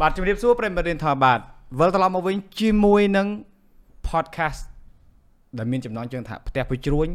[0.00, 1.40] បាទជំរាបសួរប្រិយមិត្តរៀនថាបាទ
[1.78, 3.26] វិលត្រឡប់មកវិញជាមួយនឹង
[4.08, 4.62] podcast
[5.58, 7.08] ដែលមានចំណងជើងថាផ្ទះពុយជ្រួញ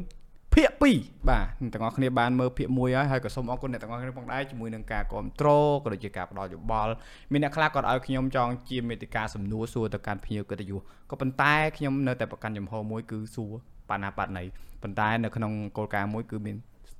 [0.53, 6.91] ភាគ2បាទអ្នកទាំងអស់គ្នាបានមើលភាគ1ហើយហើយក៏សូមអរគុណអ្នកទាំងអស់គ្នាផងដែរជាមួយនឹងការគ្រប់គ្រងក៏ដូចជាការផ្ដល់យោបល់
[7.31, 13.51] មានអ្នកខ្លះគាត់ឲ្យខ្ញុំចង់ជាមេតិកាសំណួរសួរទៅកាន់ភ្ញៀវកិត្តិយសក៏ប៉ុន្តែខ្ញុំនៅតែប្រកាន់ចំហមួយគឺសួរ
[13.89, 14.43] បណ្ណាបាត់ណី
[14.83, 16.55] ប៉ុន្តែនៅក្នុងគោលការណ៍មួយគឺមាន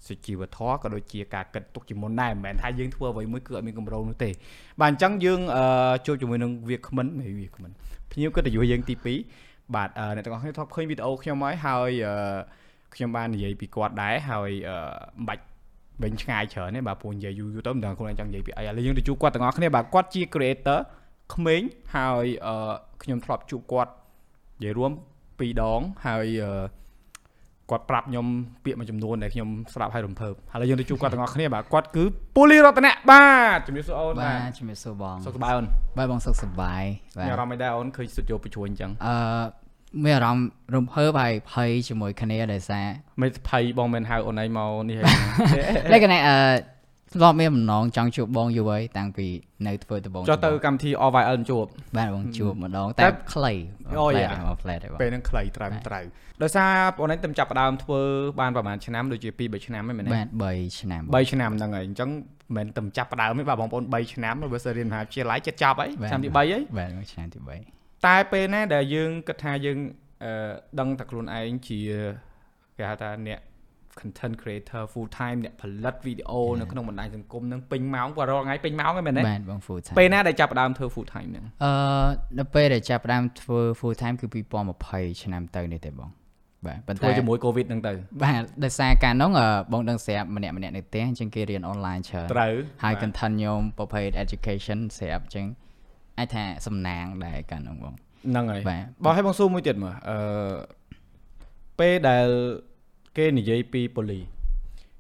[0.07, 4.29] សុជីវធម៌ក៏ដូចជាការគិតទុកជាមុនដែរមិនមែនថាយើងធ្វើអ្វីមួយគឺអត់មានកម្រងនោះទេ
[4.81, 5.39] បាទអញ្ចឹងយើង
[6.05, 7.07] ជួបជាមួយនឹងវាគ្មិន
[7.39, 7.72] វាគ្មិន
[8.12, 8.95] ភ្ញៀវកិត្តិយសយើងទី
[9.35, 11.91] 2បាទអ្នកទាំងអស់គ្នាធ្លាប់ឃើញវីដេអូខ្ញុំហើយហើយ
[12.94, 14.52] ខ្ញុំបាននិយាយពីគាត់ដែរហើយ
[15.17, 15.44] មិនបាច់
[16.03, 20.80] បិញឆ្ងាយច្រើនទេបាទពូនិយាយយូរយូរទៅមិនដឹងខ្លួនឯងចង់និយាយពីអីឥឡូវយើងទៅជួបគាត់ទាំងអស់គ្នាបាទគាត់ជា creator
[21.34, 21.61] ក្មេង
[21.95, 22.25] ហើយ
[23.03, 23.91] ខ្ញុំធ្លាប់ជួបគាត់
[24.59, 24.91] និយាយរួម
[25.27, 26.27] 2ដងហើយ
[27.72, 28.26] គាត់ប្រាប់ខ្ញុំ
[28.66, 32.04] ពាក្យមួយចំនួនដែលខ្ញុំស្ដាប់ហើយរំភើបហើយយើងទៅជួបគាត់ទាំងអស់គ្នាបាទគាត់គឺ
[32.36, 33.26] ពូលីរតនៈបា
[33.58, 35.66] ទជំរាបសួរអូនបាទជំរាបសួរបងសុខសប្បាយអូន
[35.98, 36.84] បាទបងសុខសប្បាយ
[37.18, 39.16] បាទមានអារម្មណ៍មិនដែរអូនឃើញសុទ្ធយកបញ្ជួយអញ្ចឹងអឺ
[40.03, 42.86] មានអារម្មណ៍រំភើបហើយភ័យជាមួយគ្នាដោយសារ
[43.22, 45.06] មិនភ័យបងមិនហៅអូនឯងមកនេះហើយ
[45.94, 46.78] លក្ខណៈអឺ
[47.13, 49.27] ធ្លាប់មានបំណងចង់ជួបបងយូរហើយតាំងពី
[49.67, 51.65] នៅធ្វើដំបងចុះទៅកម្មវិធី OVL ជួប
[51.97, 53.53] បាទបងជួបម្ដងតែខ្លី
[53.99, 54.29] អូយ៉ា
[54.61, 56.05] ផ្លែតពេលហ្នឹងខ្លីត្រឹមត្រូវ
[56.41, 58.02] ដោយសារបងឯងទៅចាប់ដើមធ្វើ
[58.39, 60.27] បានប្រហែលឆ្នាំដូចជា2 3ឆ្នាំហ្នឹងមែនទេបាទ
[60.67, 62.09] 3ឆ្នាំ3ឆ្នាំហ្នឹងហើយអញ្ចឹង
[62.55, 67.39] មិនទៅចាប់ដើមទេបាទបងប្អូន3ឆ្នាំបើសិនរៀនមហាវិទ្យាល័យចិត្តចាប់ហើយឆ្នាំទី3ហើយបាទឆ្នាំទី
[67.73, 69.77] 3តែពេលណាដែលយើងគិតថាយើង
[70.23, 71.80] អឺដឹងតែខ្លួនឯងជា
[72.77, 73.39] គេហៅថាអ្នក
[74.02, 81.72] content creator full time អ្នកផលិតវីដេអូនៅក្នុងបណ្ដាញសង្គមនឹងពេញម៉ោងគាត់រាល់ថ្ងៃពេញម៉ោងហ្នឹងមែនទេបាទបង full time ពេលណាដែលចាប់ផ្ដើមធ្វើ full time ហ្នឹងអឺ
[82.38, 84.25] ដល់ពេលដែលចាប់ផ្ដើមធ្វើ full time គឺ
[84.75, 86.09] 2020ឆ្នាំទៅនេះទេបង
[86.66, 89.30] បាទប៉ុន្តែធ្វើជាមួយ covid ហ្នឹងទៅបាទដោយសារការនោះ
[89.72, 95.45] បងដឹងស្រាប់ម្នាក់ម្នាក់នៅផ្ទះអញ្ចឹងគេរៀន online ច្រើនត្រូវហើយ content ខ្ញុំប្រភេទ education ស្រាប់អញ្ចឹង
[96.17, 100.20] អាចថាសំណាងដែរកាលនោះបងហ្នឹងហើយបាទបងឲ្យបងសួរមួយទៀតមើលអឺ
[101.80, 102.27] ពេលដែល
[103.20, 104.20] គេនិយាយពីប៉ូលី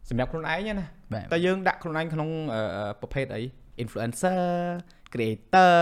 [0.09, 0.85] សម្រាប់ខ្លួនឯងណា
[1.31, 2.29] តែយើងដាក់ខ្លួនឯងក្នុង
[3.01, 3.41] ប្រភេទអី
[3.83, 4.41] influencer
[5.13, 5.73] creator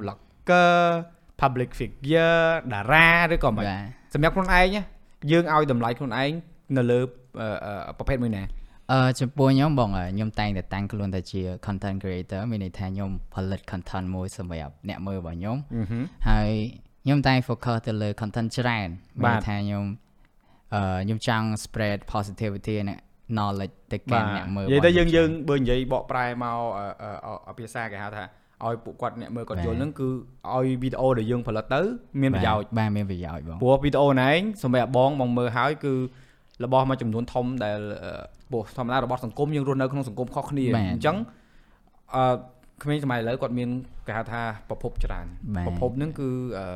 [0.00, 0.74] vlogger
[1.40, 3.64] public figure តារាឬក៏មិន
[4.14, 4.66] សម្រាប់ខ្លួនឯង
[5.32, 6.30] យើងឲ្យតម្លៃខ្លួនឯង
[6.76, 7.00] នៅលើ
[7.98, 8.44] ប្រភេទមួយណា
[8.92, 15.56] អឺចំពោះខ្ញុំបងខ្ញុំតែងតែតាំងខ្លួនតែជា content creator មានន័យថាខ្ញុំផលិត content មួយសម្រាប់អ្នកមើលរបស់ខ្ញុំ
[16.28, 16.50] ហើយ
[17.04, 18.88] ខ្ញុំតែង focus ទៅលើ content ច្រើន
[19.22, 20.09] មានថាខ្ញុំអឺ
[20.74, 22.98] ខ្ញុំចង់ spread positivity និង
[23.36, 26.44] knowledge ទៅកាន់អ្នកមើលនិយាយទៅយើងយើងបើនិយាយបកប្រែម
[27.48, 28.24] កភាសាគេហៅថា
[28.66, 30.08] ឲ្យពួកគាត់អ្នកមើលគាត់យល់ហ្នឹងគឺ
[30.54, 31.80] ឲ្យវីដេអូដែលយើងផលិតទៅ
[32.22, 35.94] មានប្រយោជន៍បាទមានប្រយោជន៍បងព្រោះវីដេអូណែងសម្រាប់បងបងមើលហើយគឺ
[36.64, 37.78] របស់មួយចំនួនធំដែល
[38.52, 41.16] ពោះធម្មតារបស់សង្គមយើងរស់នៅក្នុងសង្គមខុសគ្នាអញ្ចឹង
[42.14, 42.24] អឺ
[42.82, 43.70] ក្មេងសម័យឥឡូវគាត់មាន
[44.06, 45.26] គេហៅថាប្រភពច្រើន
[45.66, 46.28] ប្រភពហ្នឹងគឺ
[46.58, 46.66] អឺ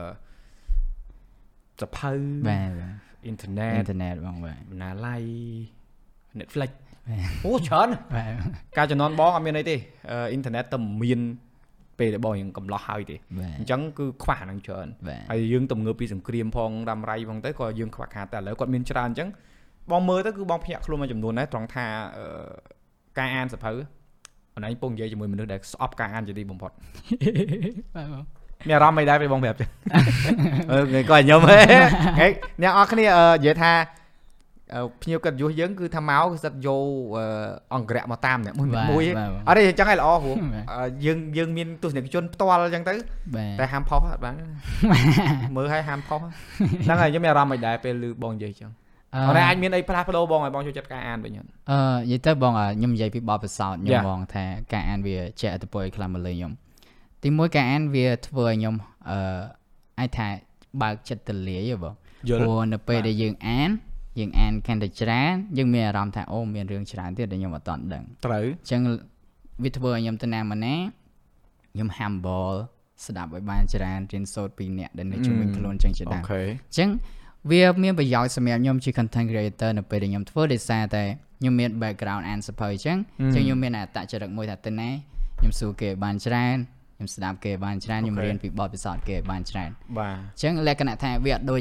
[1.83, 2.13] សភៅ
[2.49, 2.71] បាទ
[3.27, 5.23] អ៊ីនធឺណិតអ៊ីនធឺណិតបងបាទបណ្ណាល័យ
[6.41, 6.71] Netflix
[7.45, 7.89] អូច្រើន
[8.79, 9.77] ការចំនួនបងអត់មានអីទេ
[10.11, 11.21] អ៊ីនធឺណិតតែមាន
[11.99, 13.17] ពេលដែលបងយើងកំឡោះហើយទេ
[13.59, 14.87] អញ្ចឹងគឺខ្វះហ្នឹងច្រើន
[15.31, 19.29] ហើយយើងទំងើបពីសង្គ្រាមផងរ៉ាំរ៉ៃផងទៅក៏យើងខ្វះខាតតែឥឡូវគាត់មានច្រើនអញ្ចឹង
[19.91, 21.87] បងមើលទៅគឺបងភ្ញាក់ខ្លួនមួយចំនួនដែរត្រង់ថា
[23.19, 23.73] ការអានសភៅ
[24.57, 26.71] អនឯងពងនិយាយជាមួយមនុស្សដែលស្អប់ការអានជាទីបំផុត
[27.97, 28.25] បាទបង
[28.67, 29.69] មានអារម្មណ៍មិនដែរពេលបងប្រាប់ចឹង
[30.73, 31.59] អឺក៏ខ្ញុំហ៎
[32.63, 33.73] អ្នកអរគ្នានិយាយថា
[35.03, 36.87] ភ្ញៀវកិត្តិយសយើងគឺថាមកគឺសិតយក
[37.75, 39.05] អង្គរៈមកតាមអ្នកមួយមួយ
[39.49, 40.37] អត់ទេអញ្ចឹងឯងល្អព្រោះ
[41.05, 42.95] យើងយើងមានទស្សនិកជនផ្ទាល់អញ្ចឹងទៅ
[43.61, 44.35] តែហាមផុសអត់បាន
[45.57, 48.71] មើលឲ្យហាមផុសហ្នឹងហើយខ្ញុំមានអារម្មណ៍មិនដែរពេលឮបងនិយាយអញ្ចឹង
[49.15, 56.53] អរអាចមានអីផ្លាស់ប្ដូរបងឲ្យបងចូលចិត្តការអានវិញអត់អឺនិយាយទៅបងខ្ញុំនិយាយពីបបពិសោធន៍ខ្ញុំបងថាការអានវាជាអត្តពលខ្លាំងមកលើខ្ញុំ
[57.25, 58.75] ទីមួយការអានវាធ្វើឲ្យខ្ញុំ
[59.11, 59.19] អឺ
[59.99, 60.29] អាចថា
[60.83, 61.95] បើកចិត្តទលាយបង
[62.41, 63.71] ព្រោះនៅពេលដែលយើងអាន
[64.19, 68.81] យើងអានកាន់តែច្រើនយើងមានអារម្មណ៍ថាអូមានរឿងច្រើនទៀតដែលខ្ញុំអត់ទាន់ដឹងត្រូវអញ្ចឹង
[69.63, 70.77] វាធ្វើឲ្យខ្ញុំទៅណាមកណា
[71.73, 72.55] ខ្ញុំ humble
[73.07, 76.37] ស្ដាប់ឲ្យបានច្រើនរៀនសូត្រពីអ្នកដែលនៅជុំវិញខ្លួនអញ្ចឹងជាដើមអ
[76.73, 76.89] ញ្ចឹង
[77.51, 81.03] វាមានប្រយោជន៍សម្រាប់ខ្ញុំជា content creator នៅពេលដែលខ្ញុំធ្វើដោយសារតែ
[81.41, 84.89] ខ្ញុំមាន background អានសភៅអញ្ចឹងអញ្ចឹងខ្ញុំមានអត្តចរិតមួយថាទៅណា
[85.39, 86.57] ខ្ញុំសួរគេបានច្រើន
[86.97, 91.61] ខ្ញុំស្ដាប់គេបានច្រើនខ្ញុំរៀនពីបទពិសោធន៍គេបានច្រើនបាទអញ្ចឹងលក្ខណៈថាវាអត់ដូច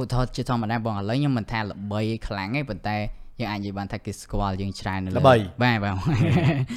[0.00, 2.96] ឧទាហរណ៍ជាធម្មតាបងឥឡូវខ្ញុំមិនថាល្បីខ្លាំងទេប៉ុន្តែ
[3.40, 5.96] យើងអាចនិយាយបានថាគេស្គាល់យើងច្រើននៅលើល្បីបាទបង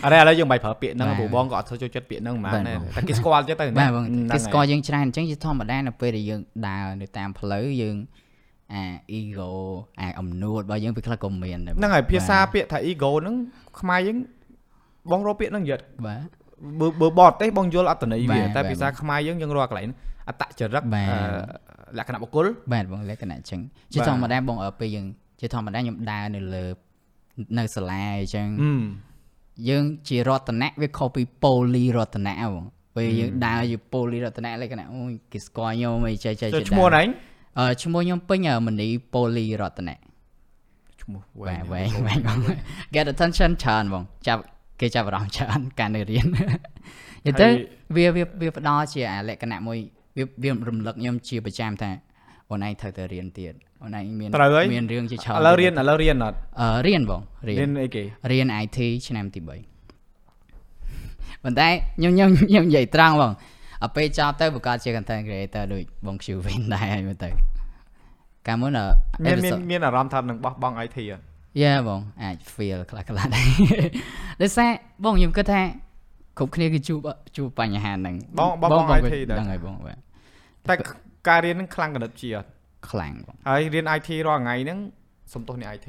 [0.06, 2.52] អរេឥឡូវយើងបាយប្រើពាក្យហ្នឹងព្រោះបងក៏អត់ធ្វើចូលចិត្តពាក្យហ្នឹងហ្មង
[2.96, 4.04] តែគេស្គាល់ចិត្តទៅបាទបង
[4.34, 7.96] គេស្គាល់យើងច្រើនអញ្ចឹងជាធម្មតានៅពេលដែលយើងដើរនៅតាមផ្លូវយើង
[8.74, 8.84] អា
[9.20, 9.52] ego
[10.02, 13.36] អាអំនួតរបស់យើងពេលខ្លះក៏មានដែរហ្នឹងហើយភាសាពាក្យថា ego ហ្នឹង
[13.80, 14.18] ខ្មែរយើង
[15.12, 16.41] បងរកពាក្យហ្នឹងយត់បាទ
[16.80, 19.86] បើបើបរទេសបងយល់អត្តន័យវាតែភាសាខ្មែរយើងយើងរកកន្លែង
[20.28, 20.84] អត្តចរិត
[21.98, 23.62] លក្ខណៈបុគ្គលបាទបងលក្ខណៈអញ្ចឹង
[23.94, 25.06] ជាធម្មតាបងពេលយើង
[25.40, 26.64] ជាធម្មតាខ្ញុំដើរនៅលើ
[27.58, 28.48] នៅសាលាអញ្ចឹង
[29.70, 32.66] យើងជារតនៈវាខុសពីប៉ូលីរតនៈបង
[32.96, 37.04] ពេលយើងដើរជាប៉ូលីរតនៈលក្ខណៈអូយគេស្គាល់ខ្ញុំអីចៃចៃឈ្មោះណែ
[37.60, 39.96] អឺឈ្មោះខ្ញុំពេញមនីប៉ូលីរតនៈ
[41.02, 42.38] ឈ្មោះវែងវែងវែងបង
[42.94, 44.42] get attention ច្រើនបងចាប់
[44.82, 46.26] គេចាប់អារម្មណ៍ច្រើនការនៅរៀន
[47.26, 47.48] យល់ទៅ
[47.96, 49.78] វាវាវាផ្ដល់ជាលក្ខណៈមួយ
[50.18, 51.90] វាវារំលឹកខ្ញុំជាប្រចាំថា
[52.50, 54.30] អូនឯងត្រូវតែរៀនទៀតអូនឯងមាន
[54.74, 59.48] មានរឿងជាច្រើនឥឡូវរៀនឥឡូវរៀនអត់អឺរៀនបងរៀនអីគេរៀន IT ឆ្នាំទី3
[61.44, 61.68] ប៉ុន្តែ
[61.98, 63.32] ខ្ញុំខ្ញុំខ្ញុំនិយាយត្រង់បង
[63.84, 67.30] អពេលចប់ទៅបង្កើតជា content creator ដូចបង Q Win ដែរហើយមើលទៅ
[68.48, 68.72] កាលមុន
[69.26, 71.24] មានមានមានអារម្មណ៍ថានឹងបោះបង់ IT អត់
[71.60, 73.48] យ៉ាបងអាច feel ខ្លះខ្លះដែរ
[74.42, 74.70] ដោយសារ
[75.04, 75.62] បងខ្ញុំគិតថា
[76.38, 77.00] គ្រប់គ្នាគឺជួប
[77.38, 79.98] ជួបបញ្ហាហ្នឹងបងបងបង IT ដែរហ្នឹងហើយបងបាទ
[80.70, 80.76] តែ
[81.28, 82.50] ការរៀនហ្នឹងខ្លាំងកណិតជាអត់
[82.90, 84.80] ខ្លាំងបងហើយរៀន IT រាល់ថ្ងៃហ្នឹង
[85.34, 85.88] សំទោសនេះ IT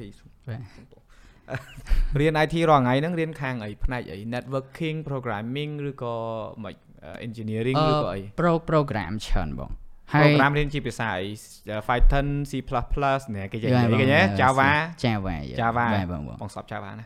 [2.19, 6.15] រៀន IT រាល់ថ្ងៃហ្នឹងរៀនខាងអីផ្នែកអី networking programming ឬក៏
[6.63, 6.75] មិន
[7.27, 9.71] engineering ឬក៏អី pro program ច្រើនបង
[10.15, 11.29] ហើយ program រៀនជាភាសាអី
[11.87, 12.53] Python C++
[13.35, 14.69] នេះគេនិយាយគេញ៉េ Java
[15.03, 17.05] Java Java បងបងសប់ Java ណា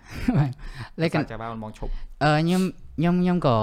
[1.02, 1.92] លេខ Java បងឈប់
[2.24, 2.62] អឺខ្ញុំ
[3.00, 3.58] ខ្ញុំខ្ញុំក៏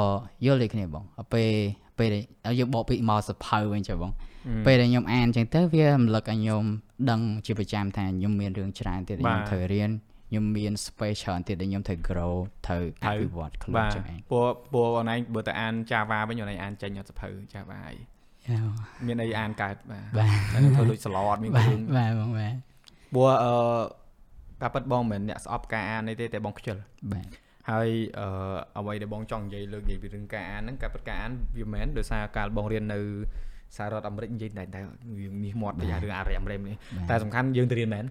[0.46, 1.05] យល់ដូចគ្នាបង
[1.35, 1.52] ពេល
[1.99, 2.14] ពេល
[2.58, 4.12] យើងបកពីមកសភៅវិញចុះបង
[4.67, 6.64] ពេលដែលខ្ញុំអានអញ្ចឹងទៅវារំលឹកឲ្យខ្ញុំ
[7.11, 9.91] ដឹងជាប្រចាំថាខ្ញុំមានរឿងច្រើនទៀតដែលខ្ញុំត្រូវរៀន
[10.29, 12.35] ខ្ញុំមាន space ច្រើនទៀតដែលខ្ញុំត្រូវ grow
[12.67, 17.94] ត្រូវអភិវឌ្ឍខ្លួនចឹងឯងព្រោះព្រោះអូនឯងបើតែអាន Java វិញអូនឯងអានចេញអត់សភៅ Java អី
[19.06, 20.05] មានអីអានកើតបាទ
[20.52, 22.55] តែធ្វើដូច slot មានគ្រឿងបាទបងបាទ
[23.14, 23.55] ព្រោះអឺ
[24.62, 26.76] ការប៉ັດបងមិនអ្នកស្អប់ការអាននេះទេតែបងខ្ជិល
[27.12, 27.26] បាទ
[27.70, 27.88] ហើយ
[28.19, 28.26] អឺ
[28.79, 33.00] អ្វីដែលបងចង់និយាយលើកនិយាយពីរឿងការអានហ្នឹងការប៉ັດការអានវាមិនដោយសារកាលបងរៀននៅ
[33.76, 36.76] សហរដ្ឋអាមេរិកនិយាយតែតែយើងនេះមាត់ទៅរឿងអារ៉េអាមេរិកនេះ
[37.11, 38.05] តែសំខាន់យើងទៅរៀនមែន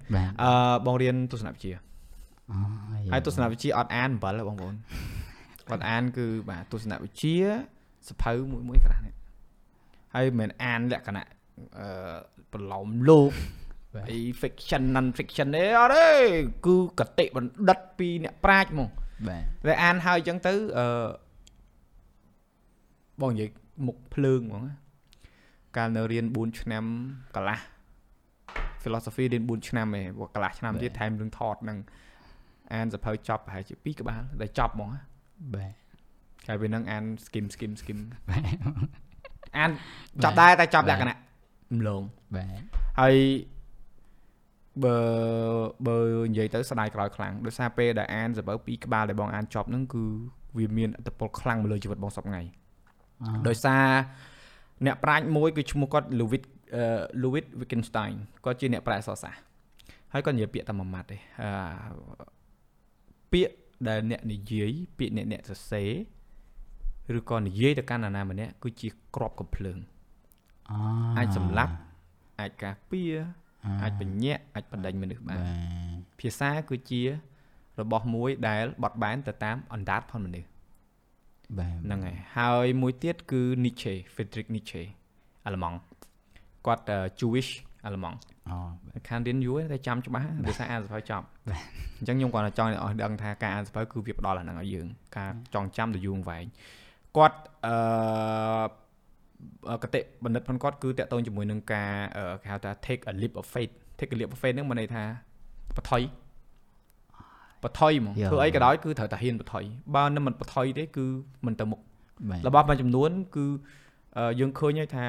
[0.43, 0.51] អឺ
[0.85, 1.71] បងរៀនទស្សនវិជ្ជា
[3.11, 4.75] ហើយទស្សនវិជ្ជាអត់អាន7បងប្អូន
[5.71, 7.35] អត់អានគឺបាទទស្សនវិជ្ជា
[8.09, 9.13] សភៅមួយមួយក្រាស់នេះ
[10.15, 11.27] ហើយមិនអានលក្ខណៈ
[11.79, 12.17] អឺ
[12.53, 13.31] ប្រឡំលោក
[14.09, 16.09] អី fiction non fiction ទេអត់ទេ
[16.65, 18.89] គឺកតិបណ្ឌិតពីអ្នកប្រាជ្ញហ្មង
[19.29, 20.87] បាទតែអានហើយអញ្ចឹងទៅអឺ
[23.21, 23.49] បងនិយាយ
[23.87, 24.63] មុខភ្លើងហ្មង
[25.77, 26.83] កាលនៅរៀន4ឆ្នាំ
[27.35, 27.59] កន្លះ
[28.83, 31.77] philosophy រៀន4ឆ្នាំឯងកន្លះឆ្នាំទៀតថែមរឿងថតនឹង
[32.73, 34.89] អានសភៅចប់ប្រហែលជា2ក្បាលដែលចប់ហ្មង
[35.55, 35.73] បាទ
[36.47, 37.99] ហើយពេលហ្នឹងអាន skim skim skim
[39.57, 39.69] អាន
[40.23, 41.17] ចប់ដែរតែចប់លក្ខណៈ
[41.71, 42.01] រំលង
[42.35, 42.61] បាទ
[43.01, 43.15] ហើយ
[44.83, 44.97] បើ
[45.87, 45.97] បើ
[46.29, 50.03] និយាយទៅស្ដាយក្រោយខ្លាំងដោយសារពេលដែលអានសភៅ2ក្បាលដែលបងអានចប់ហ្នឹងគឺ
[50.57, 52.41] វាមានអត្តពលខ្លាំងមកលើជីវិតបងសពថ្ងៃ
[53.47, 53.85] ដោយសារ
[54.85, 56.41] អ្នកប្រាជ្ញមួយគឺឈ្មោះគាត់ Louis
[57.21, 58.13] Louis Wittgenstein
[58.43, 59.41] គាត់ជាអ្នកប្រាជ្ញអក្សរសាស្ត្រ
[60.13, 61.49] ហើយគាត់និយាយពាក្យតែមួយម៉ាត់ទេអឺ
[63.33, 63.53] ពាក្យ
[63.87, 65.89] ដែលអ្នកនិយាយពាក្យអ្នកអ្នកសរសេរ
[67.17, 69.77] ឬក៏និយាយទៅកាន់នរណាម្នាក់គឺជាក្របកំភ្លើង
[71.17, 71.73] អាចសម្លាប់
[72.39, 73.15] អាចការពារ
[73.83, 75.39] អាចបញ្ញក់អាចបណ្ដេញមនុស្សបាន
[76.19, 77.01] ភាសាគឺជា
[77.81, 80.47] របស់មួយដែលបត់បែនទៅតាមអណ្ដាតផងមនុស្ស
[81.57, 84.83] បាទហ្នឹងហើយហើយមួយទៀតគឺ Nietzsche Friedrich Nietzsche
[85.45, 85.77] អាល្លឺម៉ង់
[86.65, 86.83] គាត់
[87.19, 87.51] Jewish
[87.85, 88.17] អាល្លឺម៉ង់
[88.49, 91.25] អូខានរៀនយូរតែចាំច្បាស់ដោយសារអានសភៅចប់
[91.99, 94.87] អញ្ចឹងខ្ញុំគាត់ចង់ឲ្យដឹងថាការអានសភៅគឺវាផ្ដល់អាហ្នឹងឲ្យយើង
[95.17, 96.45] ការចងចាំទៅយូរវែង
[97.17, 97.37] គាត់
[99.69, 101.91] អឺកតិបណ្ឌិតផងគាត់គឺតកតងជាមួយនឹងការ
[102.41, 105.03] គេហៅថា take a leap of faith take a leap of faith ហ្នឹងមានន័យថា
[105.77, 106.01] បថុយ
[107.63, 109.63] បថុយហ្មងធ្វើអីក៏ដោយគឺត្រូវតែហ៊ានបថុយ
[109.95, 111.05] បើនឹងមិនបថុយទេគឺ
[111.45, 111.79] មិនទៅមុខ
[112.47, 113.45] របស់មួយចំនួនគឺ
[114.39, 115.05] យើងឃើញហើយថា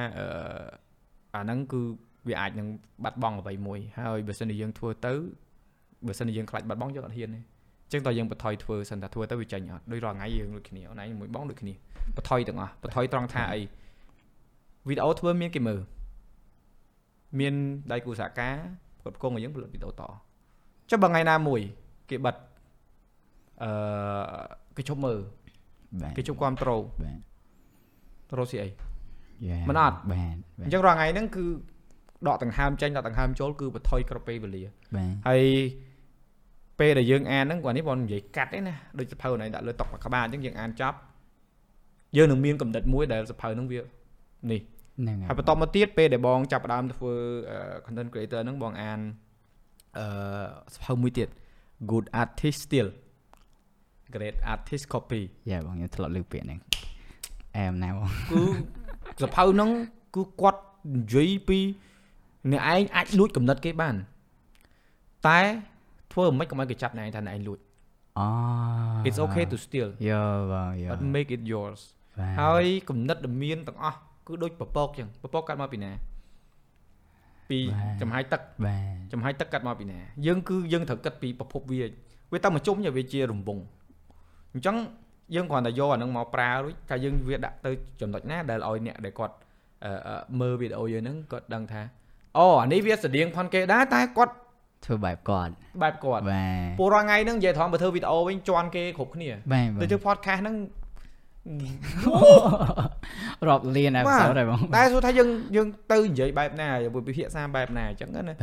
[1.34, 1.80] អាហ្នឹងគឺ
[2.28, 2.68] វាអាចនឹង
[3.04, 5.14] បាត់បង់អ្វីមួយហើយបើសិនជាយើងធ្វើទៅ
[6.06, 11.72] បើសិនជាយើងខ្លាចបាត់បង់យើងអត់ហ៊ានទេអញ្ចឹងតើយើងបថុយធ្វើសិនតែធ្វើទៅវាចាញ់អត់ដូចរាល់ថ្ងៃយើងដូចគ្នាអូនឯងមួយបងដូចគ្នា
[12.16, 13.60] បថុយទាំងអស់បថុយត្រង់ថាអី
[14.88, 15.80] វីដេអូធ្វើមានគេមើល
[17.40, 17.54] មាន
[17.92, 18.56] ដៃគូសហការ
[19.02, 20.02] គ្រប់គងឲ្យយើងផលិតវីដេអូត
[20.90, 21.60] ចុះបើថ្ងៃណាមួយ
[22.10, 22.36] គេបិទ
[23.62, 23.70] អឺ
[24.76, 25.18] គេជប់មើល
[26.16, 27.18] គេជប់គ្រប់ត្រូលបាទ
[28.32, 28.68] ត្រូលស៊ីអី
[29.68, 31.44] មិនអត់បាទអញ្ចឹងរាល់ថ្ងៃហ្នឹងគឺ
[32.28, 34.62] ដកដង្ហើមចេញដកដង្ហើមចូលគឺបថុយគ្រប់ពេលវេលា
[34.96, 35.44] បាទហើយ
[36.78, 40.98] ពេលដែលយើងអានហ្នឹងគាត់នេះបងនិយាយកាត់ទេណាដូចសភៅណៃដាក់លើតុក្បាលអញ្ចឹងយើងអានចប់
[42.16, 44.60] យើងនឹងមានកំណត់មួយដែលសភៅហ្នឹងវានេះ
[45.00, 47.12] ហ្នឹងហើយបន្តមកទៀតពេលដែលបងចាប់ផ្ដើមធ្វើ
[47.84, 49.00] content creator ហ្នឹងបងអាន
[49.98, 50.06] អឺ
[50.74, 51.28] សភៅមួយទៀត
[51.90, 52.88] good artist still
[54.14, 56.60] great artist copy យ៉ាបងខ្ញុំធ្លាប់លើពាក្យហ្នឹង
[57.56, 58.42] អែមណាបងគឺ
[59.22, 59.70] សភៅហ្នឹង
[60.14, 60.60] គឺគាត់
[60.94, 61.58] និយាយពី
[62.52, 63.94] អ្នកឯងអាចលួចកំណត់គេបាន
[65.28, 65.40] តែ
[66.14, 67.58] ធ្វើមិនខ្មិចកុំឲ្យគេចាប់អ្នកឯងថាអ្នកឯងលួច
[68.18, 68.26] អូ
[69.08, 71.80] It's okay to steal យ៉ាបងយ៉ា but make it yours
[72.40, 75.92] ហើយគំនិតដែលមានទាំងអស់គឺដូចពពកចឹងពពកកាត់មកពីណា
[77.50, 77.58] ពី
[78.00, 81.82] ចំហាយទឹកបាទចំហាយទឹកកាត់មកពីណាយើងគឺយើងត្រូវគិតពីប្រភពវា
[82.32, 83.62] វាទៅមកជុំវាជារង្វង់
[84.54, 84.76] អញ្ចឹង
[85.34, 89.34] យើងគ្រាន់តែយកអានឹងមកប្រើរួចតែយើងវាដាក់ទៅចំណុចណាដែលឲ្យអ្នកដែលគាត់
[90.40, 91.82] មើលវីដេអូយើងហ្នឹងគាត់ដឹងថា
[92.38, 94.34] អូអានេះវាស្តៀងផនគេដែរតែគាត់
[94.84, 100.56] ធ្វើបែបគាត់បែបគាត់បាទពលរាល់ថ្ងៃហ្នឹងនិយាយត្រង់បើធ្វើវីដេអូវិញជន់គេគ្រប់គ្នាបាទទៅធ្វើ podcast ហ្នឹង
[103.48, 108.34] រាប់លានអេពីសូតហើយបងតែសួរថាយើងយើងទៅនិយាយបែបណាយើងពិភាក្សាបែបណាអញ្ចឹងណា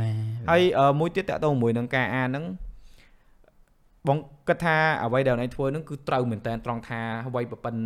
[0.50, 0.62] ហើយ
[1.00, 2.44] មួយទៀតតទៅមួយនឹងការអានហ្នឹង
[4.08, 4.18] បង
[4.48, 7.80] គិតថាអ្វីដែលអូនឯងធ្វើហ្នឹងគឺត្រូវមែនតើត្រង់ថាអ្វីប្រពន្ធ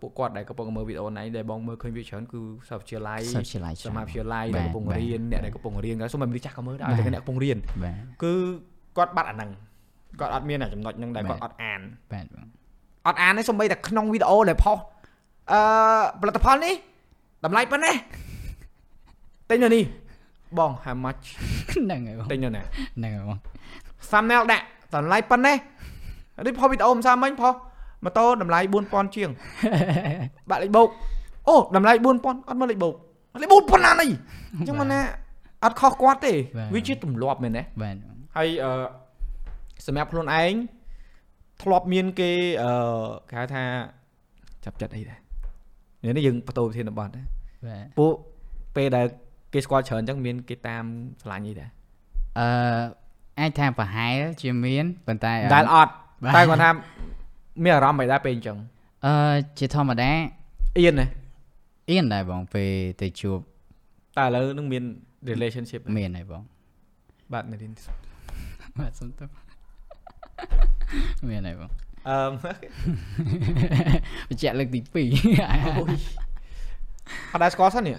[0.00, 7.58] ពួកគាត់ដែលកំពុងមើលវីដេអូណៃដែលបងមើលឃើញវាច្រើនគឺសាស្ត្រវិទ្យាល័យសាស្ត្រវិទ្យាល័យសមាវិទ្យាល័យដែលកំពុងរៀនអ្នកដែលកំពុងរៀនក៏សូមមនុស្សចាស់ក៏មើលដែរតែអ្នកកំពុងរៀន
[8.22, 8.32] គឺ
[8.96, 9.50] គាត់បាត់អាហ្នឹង
[10.20, 11.80] គាត់អត់មានចំណុចហ្នឹងដែលគាត់អត់អាន
[12.12, 12.46] បាទបង
[13.06, 14.78] អត់អានទេសូម្បីតែក្នុងវីដេអូដែលផុស
[15.52, 15.60] អឺ
[16.20, 16.74] ផលិតផលនេះ
[17.44, 17.94] តម្លៃប៉ុណ្ណេះ
[19.50, 19.84] ទិញនៅនេះ
[20.58, 21.24] បង how much
[21.72, 22.62] ហ្នឹងហើយបងទិញនៅណា
[22.98, 23.38] ហ្នឹងហើយបង
[24.10, 24.64] thumbnail ដាក់
[24.96, 25.56] តម្លៃប៉ុណ្ណេះ
[26.46, 27.54] នេះផុសវីដេអូមិនសាមិញផុស
[28.04, 29.30] ម៉ូតូតម្លៃ4000ជាង
[30.50, 30.88] បាក់លេខបូក
[31.48, 32.06] អូតម្លៃ4000
[32.48, 32.94] អត់មើលលេខបូក
[33.42, 34.10] លេខ4000ណានេះ
[34.58, 35.00] អញ្ចឹងមិនណា
[35.64, 36.32] អត់ខុសគាត់ទេ
[36.74, 37.96] វាជាទម្លាប់មែនទេបាទ
[38.36, 38.70] ហើយអឺ
[39.86, 40.52] សម្រាប់ខ្លួនឯង
[41.62, 42.30] ធ្លាប់មានគេ
[42.62, 42.70] អឺ
[43.30, 43.64] គេហៅថា
[44.64, 45.18] ចាប់ចិត្តអីដែរ
[46.16, 47.22] នេះយើងបន្តវិធានបទណា
[47.68, 48.14] បាទពួក
[48.76, 49.06] ពេលដែល
[49.52, 50.84] គេស្គាល់ច្រើនអញ្ចឹងមានគេតាម
[51.22, 51.70] ឆ្លាញ់អីដែរ
[52.38, 52.46] អឺ
[53.38, 55.92] អាចថាប្រហែលជាមានប៉ុន្តែដែលអត់
[56.34, 56.70] តែគាត់ថា
[57.62, 58.58] មានអារម្មណ៍មិនដែរពេលអញ្ចឹង
[59.06, 59.14] អឺ
[59.58, 60.10] ជាធម្មតា
[60.76, 61.06] អៀនណា
[61.90, 62.70] អៀនដែរបងពេល
[63.02, 63.38] ទៅជួប
[64.18, 64.84] តែឥឡូវនឹងមាន
[65.30, 66.42] relationship មានហើយបង
[67.32, 67.68] បាទនារី
[68.78, 69.28] បាទសុំទោស
[71.30, 71.70] មានហើយបង
[72.08, 72.16] អឺ
[74.28, 74.84] បញ្ជាក់លើកទី2
[77.32, 77.96] អត់ដែរស្គាល់សិននេះ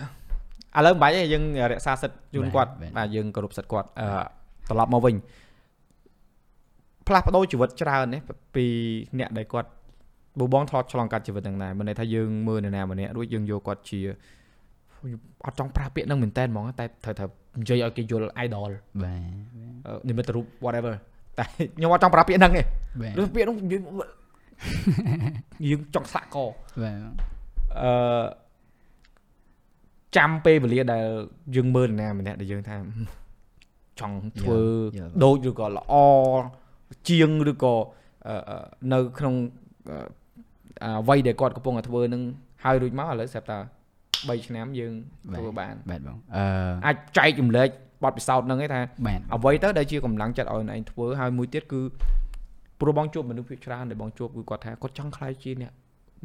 [0.77, 4.07] ឥឡូវមិនបាច់ទេយើងរក្សាសិទ្ធជូនគាត់បាទយើងគោរពសិទ្ធគាត់អឺ
[4.69, 5.15] ត្រឡប់មកវិញ
[7.07, 8.21] ផ្លាស់ប្ដូរជីវិតច្រើននេះ
[8.55, 8.65] ពី
[9.19, 9.69] អ្នកដែលគាត់
[10.39, 13.99] បបងធ្លាប់ឆ្លងកាត់ជីវិតហ្នឹងដែរមិនន័យថាយើងមើលនរណាម្នាក់រួចយើងយកគាត់ជា
[15.45, 17.29] អត់ចង់ប្រើពាក្យហ្នឹងមែនតើហ្មងតែត្រូវត្រូវ
[17.61, 18.71] និយាយឲ្យគេយល់ idol
[19.03, 19.15] បា
[19.97, 20.93] ទនិមិត្តរូប whatever
[21.37, 21.45] តែ
[21.75, 22.61] ខ្ញុំអត់ចង់ប្រើពាក្យហ្នឹងទេ
[23.21, 23.57] ឬពាក្យហ្នឹង
[25.69, 26.37] យើងចង់ស្លាក់ក
[26.83, 27.11] បាទ
[27.81, 28.25] អឺ
[30.17, 31.05] ចាំពេលវេលាដែល
[31.55, 32.75] យើងមើលនរណាម្នាក់ដែលយើងថា
[33.99, 34.59] ចង់ធ្វើ
[35.23, 35.93] ដូចឬក៏ល្អ
[37.09, 37.75] ជាងឬក៏
[38.93, 39.35] នៅក្នុង
[40.85, 42.21] អ្វីដែលគាត់កំពុងតែធ្វើនឹង
[42.63, 43.59] ហើយរួចមកឥឡូវស្រាប់តែ
[44.37, 44.93] 3ឆ្នាំយើង
[45.37, 46.45] ធ្វើបានបាទបងអឺ
[46.85, 47.69] អាចចែកចម្លែក
[48.03, 48.81] បទពិសោធន៍ហ្នឹងឯងថា
[49.35, 51.81] អ្វីទៅដែលជាកម្លាំងចិត្តឲ្យឯងធ្វើហើយមួយទៀតគឺ
[52.79, 55.71] ព្រោះបងជួបមនុស្សភាគច្រើនដែលបងជួបគឺគាត់ថាគាត់ចង់ខ្លាយជាអ្នក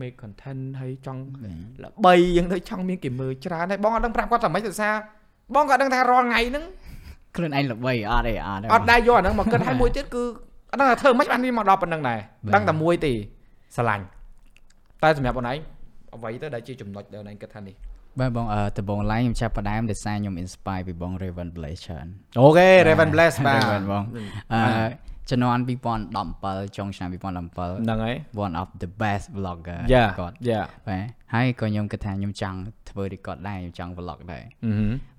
[0.01, 1.21] make content ហើយចង់
[1.85, 4.95] ល្បីយ៉ាងទៅចង់មានគេមើលច្រើនហើយបងអត់ដឹងប្រាប់គាត់ថាម៉េចទៅសារ
[5.55, 6.65] បងក៏ដឹងថារាល់ថ្ងៃហ្នឹង
[7.37, 10.23] ខ្លួនឯងល្បីអត់ទេអត់អត់ដែរយកអាហ្នឹងមកគិតឲ្យមួយទៀតគឺ
[10.71, 12.19] អត់ដឹងថាធ្វើមិនបានវាមកដល់ប៉ុណ្្នឹងដែរ
[12.55, 13.13] ដឹងតែមួយទេ
[13.77, 14.05] ស្រឡាញ់
[15.03, 15.59] តែសម្រាប់បងឯង
[16.15, 17.75] អ្វីទៅដែលជាចំណុចដែលបងឯងគិតថានេះ
[18.19, 22.07] បាទបងអឺដំបង line ខ្ញុំចាប់ផ្ដើមដោយសារខ្ញុំ inspire ពីបង Raven Blaze ច្រើន
[22.41, 24.05] អូខេ Raven Blaze បាទបង
[24.53, 24.61] អឺ
[25.31, 25.61] ជំនាន់
[26.19, 29.81] 2017ចុងឆ្នាំ2017ហ្នឹងហើយ one of the best vlogger
[30.19, 32.59] គាត់យ៉ាបាទហើយក៏ខ្ញុំគិតថាខ្ញុំចង់
[32.91, 34.45] ធ្វើ record ដែរខ្ញុំចង់ vlog ដែរ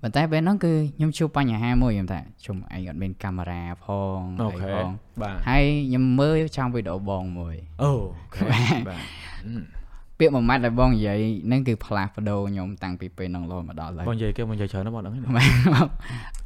[0.02, 4.88] ប៉ុន្តែពេលហ្នឹងគឺខ្ញុំជួបបញ្ហាមួយខ្ញុំថាជុំឯងអត់មានកាមេរ៉ាផងអីផង
[5.22, 7.92] បាទហើយខ្ញុំមើលចង់វីដេអូបងមួយអូ
[8.34, 8.42] ខេ
[8.88, 9.02] បាទ
[10.18, 15.12] ពាក្យមួយម៉ាត់ដែលបងនិយាយហ្នឹងគឺផ្លាស់ប្ដូរខ្ញុំតាំងពីពេលហ្នឹងរហូតមកដល់ហើយបងនិយាយគេបងនិយាយច្រើនណាស់បងហ្នឹង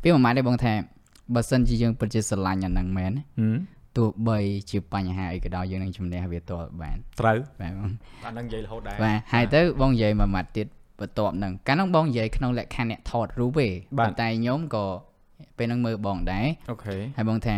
[0.02, 0.73] ពាក្យមួយម៉ាត់ដែលបងថា
[1.35, 3.12] បើសិនជាយើងពិតជាស្រឡាញ់អាហ្នឹងមែន
[3.97, 4.38] ទោះបី
[4.71, 7.90] ជាបញ្ហាអីក៏ដោយយើងនឹងជំនះវាទាល់បានត្រូវបាទបង
[8.25, 10.66] អាហ្នឹងនិយាយរហូតដែរបាទហើយទៅបងនិយាយមួយម៉ាត់ទៀត
[11.00, 13.68] បន្ទាប់ហ្នឹងកាលហ្នឹងបងនិយាយក្នុងលក្ខខណ្ឌអ្នកថតរូបទេ
[13.99, 14.87] ប៉ុន្តែខ្ញុំក៏
[15.59, 17.56] ពេលហ្នឹងមើលបងដែរអូខេហើយបងថា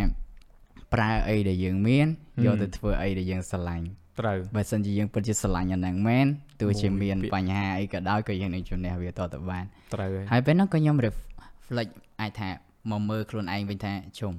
[0.94, 2.06] ប្រើអីដែលយើងមាន
[2.44, 3.87] យកទៅធ្វើអីដែលយើងស្រឡាញ់
[4.20, 6.26] ត្រូវបើសិនជាយើងពិតជាស្រឡាញ់អាហ្នឹងមែន
[6.60, 12.48] ទោះជាមានបញ្ហាអីក៏ដោយក៏យើងនឹងជំនះវាតទៅបានត្រូវហើយពេលហ្នឹងក៏ខ្ញុំ reflect អាចថា
[12.90, 14.32] មកមើលខ្លួនឯងវិញថាជុំ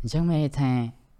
[0.00, 0.72] អញ្ចឹងមានថា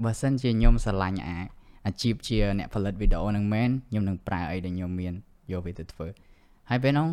[0.04, 1.38] បើសិនជាខ្ញុំស្រឡាញ់អា
[1.86, 5.12] អាជីពជាអ្នកផលិតវីដេអូហ្នឹងមែនខ្ញុំនឹងប្រើអីដែលខ្ញុំមាន
[5.52, 6.06] យកវាទៅធ្វើ
[6.70, 7.08] ហើយពេលហ្នឹង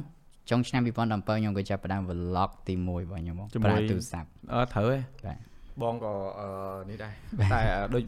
[0.49, 5.37] ចុងឆ្នាំ2017ខ្ញុំក៏ចាប់ផ្ដើម vlog ទី1របស់ខ្ញុំមកប្រើទូរស័ព្ទអឺត្រូវហ៎បាទ
[5.81, 6.49] បងក៏អឺ
[6.89, 7.13] នេះដែរ
[7.53, 7.61] តែ
[7.93, 8.03] ដូច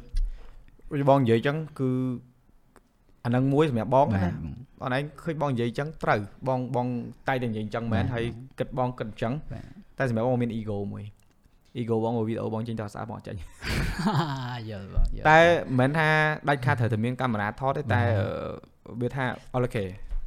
[1.10, 1.90] បងនិយាយអញ្ចឹងគឺ
[3.26, 4.30] អានឹងមួយសម្រាប់បងណា
[4.80, 6.88] បងឯងឃើញបងនិយាយអញ្ចឹងត្រូវបងបង
[7.28, 8.26] តែតែនិយាយអញ្ចឹងមែនហើយ
[8.60, 9.34] គិតបងគិតអញ្ចឹង
[9.98, 11.04] តែសម្រាប់បងមាន ego មួយ
[11.80, 13.36] ego បងវីដេអូបងចេញទៅស្អាតបងអត់ចេញ
[14.70, 15.40] យល់បងតែ
[15.80, 16.08] មិនមែនថា
[16.50, 18.02] ដាច់ខាតត្រូវតែមានកាមេរ៉ាថតទេតែ
[19.02, 19.84] វាថាអូខេ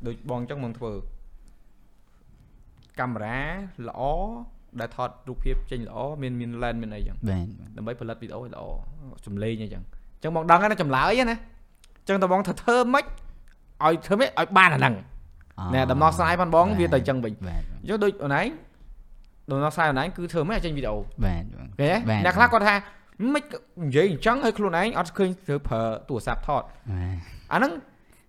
[0.07, 0.93] ដូចបងអញ្ចឹងបងធ្វើ
[3.01, 3.39] កាមេរ៉ា
[3.89, 4.03] ល្អ
[4.81, 7.47] ដែលថតរូបភាពចេញល្អមានមាន lens មានអីចឹងបាទ
[7.77, 8.63] ដើម្បីផលិតវីដេអូល្អ
[9.27, 11.37] សំឡេងអីចឹងអញ្ចឹងបងដឹងហើយណាចម្លើយណា
[12.01, 13.05] អញ្ចឹងតបងធ្វើធ្វើម៉េច
[13.85, 14.95] ឲ្យធ្វើម៉េចឲ្យបានអាហ្នឹង
[15.75, 18.47] ណែដំណោះស្រាយបងបងវាទៅអញ្ចឹងវិញអញ្ចឹងដូចអូនឯង
[19.51, 21.45] ដំណោះស្រាយអូនឯងគឺធ្វើម៉េចឲ្យចេញវីដេអូបាទ
[21.81, 21.91] គេ
[22.25, 22.75] អ្នកខ្លះគាត់ថា
[23.35, 23.43] មិន
[23.87, 26.63] និយាយអញ្ចឹងឲ្យខ្លួនឯងអត់ឃើញធ្វើប្រើទូរស័ព្ទថត
[27.53, 27.73] អាហ្នឹង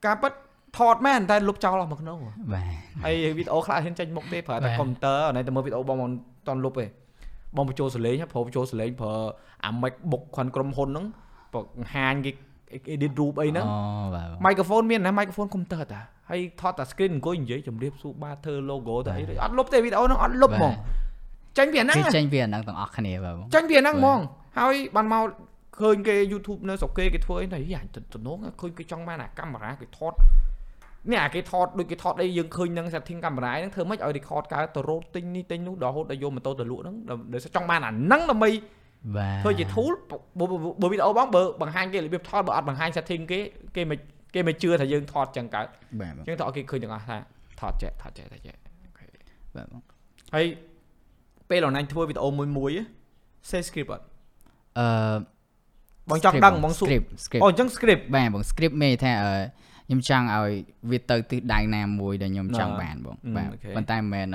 [0.05, 0.31] ការពិត
[0.77, 2.17] ថតមែនតែលុបចោលអស់មកក្នុង
[2.53, 2.65] បាទ
[3.05, 6.11] ហើយវីដេអូខ្លះហ៊ានចេញមុខទេប្រើតែកុំព្យូទ័រណែតែមើលវីដេអូបងមិន
[6.47, 6.85] តន់លុបទេ
[7.55, 9.13] បងបញ្ចូលសលេងប្រើបញ្ចូលសលេងប្រើ
[9.63, 11.05] អា MacBook ខាងក្រុមហ៊ុនហ្នឹង
[11.53, 12.31] បង្ហាញគេ
[12.93, 20.73] edit រូបអីហ្នឹងអូបាទ microphone មានណា microphone កុំព្យូទ័រតាហើយថតតែ screen អង្គុយនិយាយជំរាបសួរបាទធ្វើ logo ទៅអីអត់លុបទេវីដេអូហ្នឹងអត់លុបហ្មង
[21.57, 24.19] ចាញ់ពីអាហ្នឹងចាញ់ពីអាហ្នឹងទាំងអស់គ្នាបាទចាញ់ពីអាហ្នឹងហ្មង
[24.59, 25.23] ហើយបានមក
[25.81, 27.81] ឃើញគេ YouTube នៅស្រុកគេគេធ្វើអីតែយ៉ា
[28.13, 30.13] ទំនងឃើញគេចង់បានអាកាមេរ៉ាគេថត
[31.11, 36.95] នេះអាគេថតដូចគេថតអីយើងឃើញនឹង setting កាមេរ៉ាហ្នឹងធ្វើម៉េចឲ្យ record កើតទៅរត់ទិញនេះទិញនោះដល់ហូតដល់យកម៉ូតូទៅលក់ហ្នឹង
[37.33, 38.49] ដោយចង់បានអាហ្នឹងដើម្បី
[39.17, 39.93] បាទធ្វើជា tool
[40.81, 43.39] បើវីដេអូបងបើបង្ហាញគេរបៀបថតបើអត់បង្ហាញ setting គេ
[43.75, 43.97] គេមិន
[44.35, 45.67] គេមិនជឿថាយើងថតចឹងកើត
[46.01, 47.17] បាទអញ្ចឹងទៅឲ្យគេឃើញទាំងអស់ថា
[47.59, 48.57] ថតចែកថតចែកតែចែក
[49.55, 49.81] បាទបង
[50.33, 50.45] ហើយ
[51.49, 52.71] ពេលអនឡាញធ្វើវីដេអូមួយមួយ
[53.49, 54.03] say script អត់
[54.79, 54.87] អឺ
[56.09, 57.05] បងចង់ដឹងបង script
[57.43, 59.31] អូអញ្ចឹង script បាទបង script មេថាអឺ
[59.87, 60.51] ខ្ញុំចង់ឲ្យ
[60.91, 64.27] វាទៅទិសដៅណាមួយដែលខ្ញុំចង់បានបងបាទប៉ុន្តែមិនមែន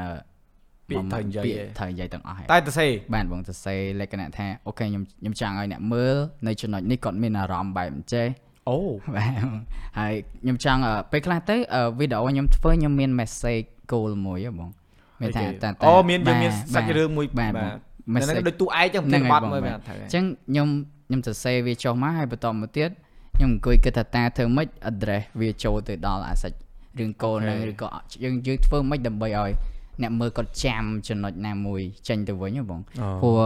[0.89, 1.45] ពាក្យត្រូវនិយាយ
[1.79, 8.27] ត្រូវនិយាយទាំងអស់តែទៅសេបាទបងទៅសេលក្ខណៈថាអូខេខ្ញុំខ្ញុំចង់ឲ្យអ្នកមើលនៅចំណុចនេះគាត់មានអារម្មណ៍បែបអញ្ចេះ
[8.69, 8.79] អូ
[9.15, 9.45] បាទ
[9.99, 11.57] ហើយខ្ញុំចង់ពេលខ្លះទៅ
[11.99, 14.71] វីដេអូខ្ញុំធ្វើខ្ញុំមាន message goal មួយហ៎បង
[15.21, 20.69] មានថាតែអូមានយើងមានសាច់រឿងមួយបាទហ្នឹងដូចទូឯងចឹងប្រធានបទមើលមែនថាអញ្ចឹងខ្ញុំ
[21.07, 22.91] ខ្ញុំសរសេរវាចុះមកហើយបន្តមកទៀត
[23.37, 26.57] ខ្ញុំអង្គុយគិតថាតាធ្វើម៉េច address វាចូលទៅដល់អាសាច់
[26.99, 27.89] រឿងកូនហ្នឹងឬក៏
[28.25, 29.51] យើងយើងធ្វើម៉េចដើម្បីឲ្យ
[30.03, 33.43] អ្នកមើលគាត់ចាំចំណុចណាមួយចេញទៅវិញហ៎បងព្រោះ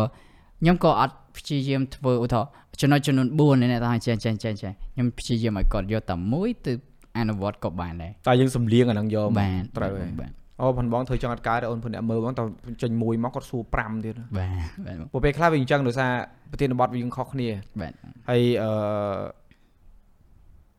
[0.61, 6.72] ខ្ញុំក៏អត់ព្យាយាមធ្វើឧទាហរណ៍ចំណុចចំនួន4នេះថាចេះចេះចេះចេះខ្ញុំព្យាយាមឲ្យគាត់យកតែមួយទៅ
[7.18, 12.40] អនុវត្តក៏បានដែរតែយើងសំលៀងអាហ្នឹងយកបានត្រូវបាទ អូផងបងធ្វើចង់អត់កើតអូនភអ្នកមើលបងត
[12.83, 14.51] ចេញមួយមកគាត់សួរ5ទៀតបាទ
[14.87, 16.11] បាទពួកពេលខ្លះវាអញ្ចឹងដោយសារ
[16.51, 17.49] ប្រធានបទវាយើងខុសគ្នា
[17.81, 17.93] បាទ
[18.29, 18.71] ហើយអឺ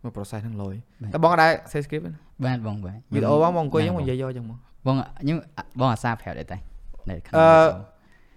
[0.03, 0.75] មក process ហ្នឹងលយ
[1.13, 2.03] តែបងអត់ដែរ say script
[2.45, 4.57] បាទបងបាទវីដេអូបងបងអង្គុយហ្នឹងមកនិយាយយកអញ្ចឹងមក
[4.87, 5.37] បងខ្ញុំ
[5.79, 6.57] បងអាសាប្រាប់ដែរតែ
[7.09, 7.21] នៅអឺ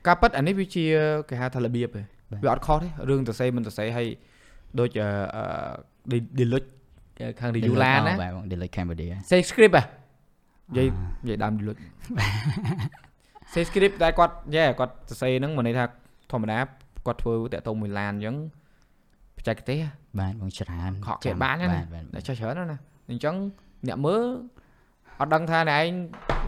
[0.07, 0.85] ការប៉ັດអានេះវាជា
[1.29, 2.05] គេហៅថារបៀបឯង
[2.44, 4.07] វាអត់ខុសទេរឿងទៅសេមិនទៅសេឲ្យ
[4.79, 6.68] ដូចអឺ delete
[7.40, 9.85] ខាង review ឡានណាបាទបង delete Cambodia say script ហ៎
[10.68, 10.88] និយាយ
[11.24, 11.81] និយាយដើម delete
[13.52, 15.85] say script តែគាត់យេគាត់សរសេរហ្នឹងមកន័យថា
[16.33, 16.59] ធម្មតា
[17.07, 18.37] គាត់ធ្វើតាក់ទងមួយឡានអញ្ចឹង
[19.37, 19.78] បច្ចេកទេស
[20.20, 21.66] បាទបងច្រើនខកចេះបានណា
[22.14, 22.78] តែចុះច្រើនណា
[23.11, 23.35] អញ្ចឹង
[23.88, 24.24] អ្នកមើល
[25.20, 25.88] អត់ដឹងថាអ្នកឯង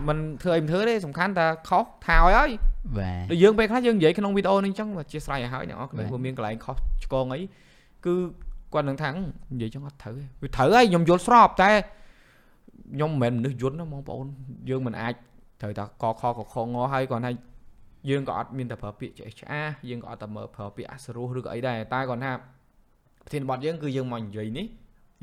[0.08, 2.50] មិនធ្វើអីមិនធ្វើទេសំខាន់តែខុសថាឲ្យហើយ
[2.98, 7.40] បាទដូចយើងពេលខ្លះយើងនិយាយក្នុងវីដេអូនេះអញ្ចឹងអធិស្ឋានឲ្យហើយអ្នកនរគ្នាព្រោះមានកន្លែងខុសឆ្គងអី
[8.06, 8.14] គឺ
[8.74, 11.70] គាត់នឹងថានិយាយចឹងអត់ត្រូវទេវាត្រូវហើយខ្ញុំយល់ស្របតែ
[12.94, 14.26] ខ្ញុំមិនមែនមនុស្សយន្តណាបងប្អូន
[14.70, 15.14] យើងមិនអាច
[15.60, 17.32] ត្រូវតែកខកខងហើយគាត់ថា
[18.10, 22.32] យើងក៏អត់មានតែប្រើពាក្យឆ្អេះឆ្អាសយើងក៏អត់តែមើលប្រើពាក្យអសរោះឬក៏អីដែរតែគាត់ថា
[23.24, 24.66] ប្រធានបទយើងគឺយើងមកនិយាយនេះ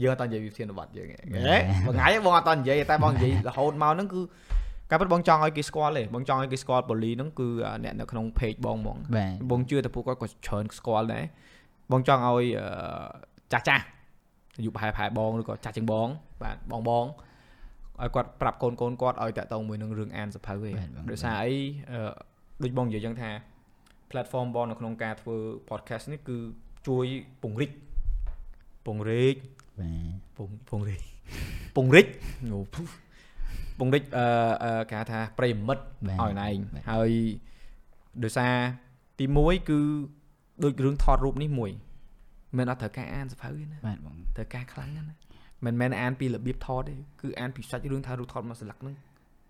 [0.01, 4.21] យើងអត់តនិយាយវិធានបទយើងហ៎មួយថ្ងៃបងអត់តនិយាយតែបងនិយាយរហូតមកហ្នឹងគឺ
[4.89, 7.47] ការពិតបងចង់ឲ្យគេស្គាល់ទេបងចង់ឲ្យគេស្គាល់បូលីហ្នឹងគឺ
[7.83, 8.97] អ្នកនៅក្នុង page បងហ្មង
[9.51, 11.23] បងជឿតែពួកគាត់ក៏ច្រើនស្គាល់ដែរ
[11.91, 12.45] បងចង់ឲ្យ
[13.51, 13.83] ចាស់ចាស់
[14.57, 16.07] អាយុប្រហែលប្រហែលបងឬក៏ចាស់ជាងបង
[16.41, 17.05] បាទបងបង
[18.01, 20.73] ឲ្យគាត់ប្រាប់កូនកូនគាត់ឲ្យតាក់ទងមួយនឹងរឿងអានសភៅឯង
[21.11, 21.53] ដោយសារអី
[22.63, 23.29] ដូចបងនិយាយចឹងថា
[24.11, 25.35] platform បងនៅក្នុងការធ្វើ
[25.69, 26.37] podcast នេះគឺ
[26.87, 27.05] ជួយ
[27.43, 27.71] ពង្រីក
[28.85, 29.35] ពង្រីក
[29.79, 31.01] បាទពងពងរិច
[31.75, 32.07] ពងរិច
[33.79, 34.03] ពងរិច
[34.63, 36.57] អឺគេហៅថាប្រិមិត្តឲ្យណែង
[36.91, 37.11] ហើយ
[38.23, 38.53] ដោយសារ
[39.19, 39.79] ទី1គឺ
[40.63, 41.71] ដូចរឿងថតរូបនេះមួយ
[42.57, 45.15] មិនអត់ត្រូវការអានសភៅទេណាបាទបងត្រូវការខ្លាំងណា
[45.65, 48.95] មិនមែនអានពីរបៀបថតទេគឺអានពីសាច់រឿងថារូបថតមកស្លឹកហ្នឹង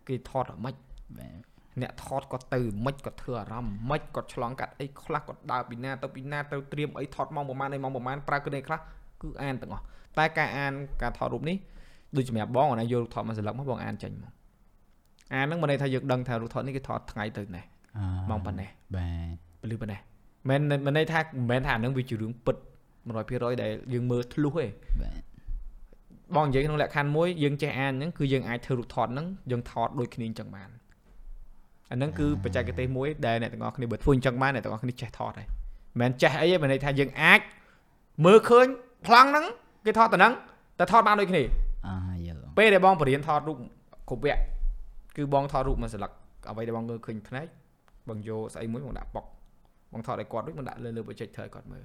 [0.08, 0.76] គេថតអាម៉េច
[1.18, 8.80] បាទអ្នកថតគាត់ទៅមិនគាត់ធ្វើអារម្មណ៍មិនគាត់ឆ្លងកាត់អីខ្លះគាត់ដើរពីណាទៅពីណាទៅត្រៀមអីថតម៉ោងប្រហែលអីម៉ោងប្រហែលប្រើគ្រឿងអីខ្លះ
[9.22, 9.84] គឺអានទាំងអស់
[10.18, 11.58] តែការអានការថតរូបនេះ
[12.16, 14.32] ដូចសម្រាប់បងណាយករូបថតមកស្លឹកមកបងអានចេញមក
[15.34, 17.64] អានហ្នឹងមិនន័យថាយើងដឹងថារូបថតនេះគេថតថ្ងៃទៅនេះ
[18.30, 20.00] ម៉ោងប៉ុណ្ណេះបាទពលឺប៉ុណ្ណេះ
[20.50, 22.58] មិនមិនន័យថាមិនមែនថាអានឹងវាជារឿងពិត
[23.08, 24.70] 100%ដែលយើងមើលធ្លុះឯង
[25.02, 25.22] បាទ
[26.36, 30.70] បងនិយាយក្នុងលក្ខខណ្ឌមួយយើងចេះអានហ្នឹងគឺយើងអាចធ្វើរូបថតហ្នឹងយើងថតដូចគ្នាអញ្ចឹងបាន
[31.92, 37.40] អាហ្នឹងគឺបច្ចេកទេសមួយដែលអ្នកទាំងអស់គ្នាបើធ្វើអញ្ចឹងបានអ្នកទាំងអស់គ្នាចេះថតហើយមិនមែនចេះអីទេបើន័យថាយើងអាច
[38.26, 38.66] មើលឃើញ
[39.08, 39.46] ប្លង់ហ្នឹង
[39.86, 40.34] គេថតតែហ្នឹង
[40.80, 41.42] តែថតបានដូចគ្នា
[41.88, 43.58] អាយល់ពេលដែលបងបរៀនថតរូប
[44.10, 44.40] គ្រប់វគ្គ
[45.18, 46.12] គឺបងថតរូបមួយស្លឹក
[46.50, 47.48] អ្វីដែលបងមើលឃើញភ្នែក
[48.10, 49.26] បងយកស្អីមួយបងដាក់ប៉ុក
[49.94, 51.84] បងថតឲ្យគាត់ដូចបងដាក់លើលើ projector ឲ្យគាត់មើល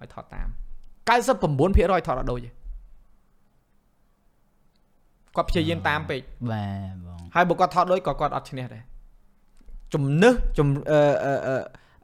[0.00, 0.48] ឲ្យថតតាម
[1.08, 2.50] 99%ថតអត់ដូចទេ
[5.36, 6.20] គាត់ព្យាយាមតាមពេក
[6.52, 8.82] បាទបងហើយបើគាត់ថតដូចក៏គាត់អត់ឈ្នះដែរ
[9.94, 11.00] ជំនឿជំអឺ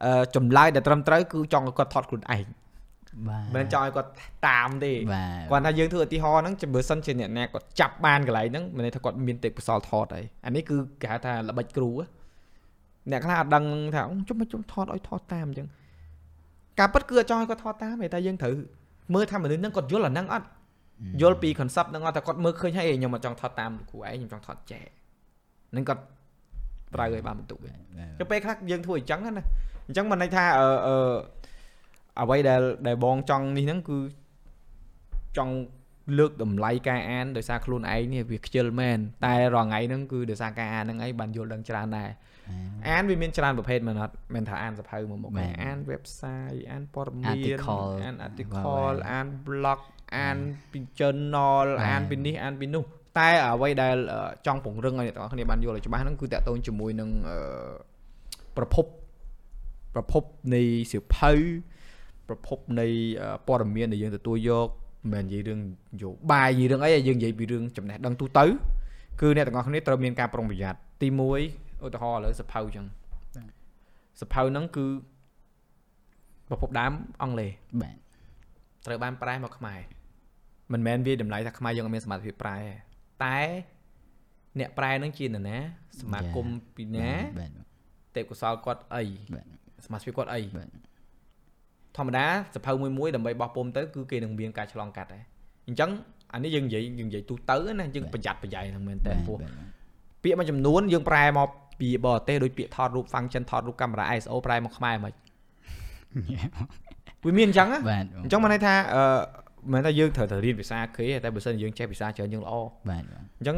[0.05, 2.45] អឺចម្លើយដែលត្រឹមត្រូវគឺចង់ឲ្យគាត់ថតខ្លួនឯង
[3.29, 4.09] បាទមិនចង់ឲ្យគាត់
[4.47, 4.91] តាមទេ
[5.51, 11.89] គាត់ថាយើងធ្វើឧទាហរណ៍ហ្នឹងបើសិនជាអ្នកណាគាត់ចាប់បានកន្លែងហ្នឹងមានន័យថាគាត់មានទេពកោសលថតហើយអានេះគឺគេហៅថាល្បិចគ្រូ
[13.11, 13.63] អ្នកខ្លះអត់ដឹង
[13.95, 15.67] ថាជុំជុំថតឲ្យថតតាមអញ្ចឹង
[16.79, 18.53] ការពិតគឺអត់ចង់ឲ្យគាត់ថតតាមទេតែយើងត្រូវ
[19.13, 20.47] មើលថាមនុស្សហ្នឹងគាត់យល់អាហ្នឹងអត់
[21.21, 24.87] យល់ពី concept ហ្នឹងអត់តែគាត់មើលឃើញហើយខ្ញុំអត់ចង់ថតតាមគ្រូឯងខ្ញុំចង់ថតចែក
[25.71, 26.01] ហ្នឹងគាត់
[26.95, 27.75] ត្រូវឲ្យបានបន្ទុកវិញ
[28.19, 29.31] ទៅពេលខ្លះយើងធ្វើអញ្ចឹងណា
[29.87, 31.15] អញ្ចឹងមិនន័យថាអឺអឺ
[32.21, 33.97] អ្វីដែលដែលបងចង់នេះហ្នឹងគឺ
[35.37, 35.53] ចង់
[36.17, 42.09] លើកតម្លៃការអានដោយសារខ្លួនឯងនេះវាខ្ជិលមែនតែរាល់ថ្ងៃហ្នឹងគឺដោយសារការអានហ្នឹងឯងបានយល់ដឹងច្រើនដែរ
[42.89, 45.31] អានវាមានច្រើនប្រភេទមែនអត់មិនថាអានសភៅមកមក
[45.63, 49.79] អាន website អានព័ត៌មានអាន article អាន blog
[50.17, 50.37] អាន
[50.71, 52.83] ពី journal អានពីនេះអានពីនោះ
[53.19, 53.95] តែអ្វីដែល
[54.45, 57.09] ចង់ពង្រឹងឲ្យអ្នកទាំងអស់គ្នាបានយល់ឲ្យច្បាស់ហ្នឹងគឺតកតូនជាមួយនឹង
[58.57, 58.85] ប្រភព
[59.95, 60.23] ប្រភព
[60.55, 61.33] នៃសៀវភៅ
[62.27, 62.87] ប្រភពនៃ
[63.47, 64.67] ព័ត៌មានដែលយើងទទួលយក
[65.03, 65.59] មិនមែននិយាយរឿង
[66.01, 68.45] យោបាយនិយាយរឿងអីយើងនិយាយពីរឿងចំណេះដឹងទូទៅ
[69.21, 72.85] គឺអ្នកទាំងអស់គ្នាត្រូវមានការប្រុងប្រយ័ត្នទី1ឧទាហរណ៍ឥឡូវសភៅអញ្ចឹង
[74.21, 74.85] សភៅហ្នឹងគឺ
[76.47, 76.91] ប្រភពដើម
[77.23, 77.95] អង់គ្លេសបាទ
[78.85, 79.79] ត្រូវបានប្រែមកខ្មែរ
[80.73, 82.57] មិនមែនវាតម្លៃថាខ្មែរយើងអត់មានសមត្ថភាពប្រែ
[83.23, 83.39] តែ
[84.59, 85.57] អ្នកប្រែនឹងជានរណា
[86.01, 87.09] សមាគមពីណា
[88.15, 89.03] ទេពកោសលគាត់អី
[89.85, 90.41] សមាជិកគាត់អី
[91.97, 95.23] ធម្មតាសភៅមួយមួយដើម្បីបោះពុំទៅគឺគេនឹងមានការឆ្លងកាត់ដែរ
[95.67, 95.89] អញ្ចឹង
[96.33, 99.37] អានេះយើងនិយាយយើងនិយាយទូទៅណាយើងប្រយ័ត្នប្រយែងហ្នឹងមែនតើពោះ
[100.23, 105.13] ពាក្យមួយចំនួនយើងប្រែមកពីបរទេសដូចពាក្យថតរូប function ថតរូបកាមេរ៉ា ISO ប្រែមកខ្មែរមិន
[107.25, 107.69] វាមានអញ្ចឹង
[108.23, 109.03] អញ្ចឹងមកន័យថាអឺ
[109.71, 112.53] មិនថាយើងត្រូវតែរៀនភាសាគេតែបើសិនយើងចេះភាសាច្រើនយើងល្អ
[112.89, 113.03] បាទ
[113.39, 113.57] អញ្ចឹង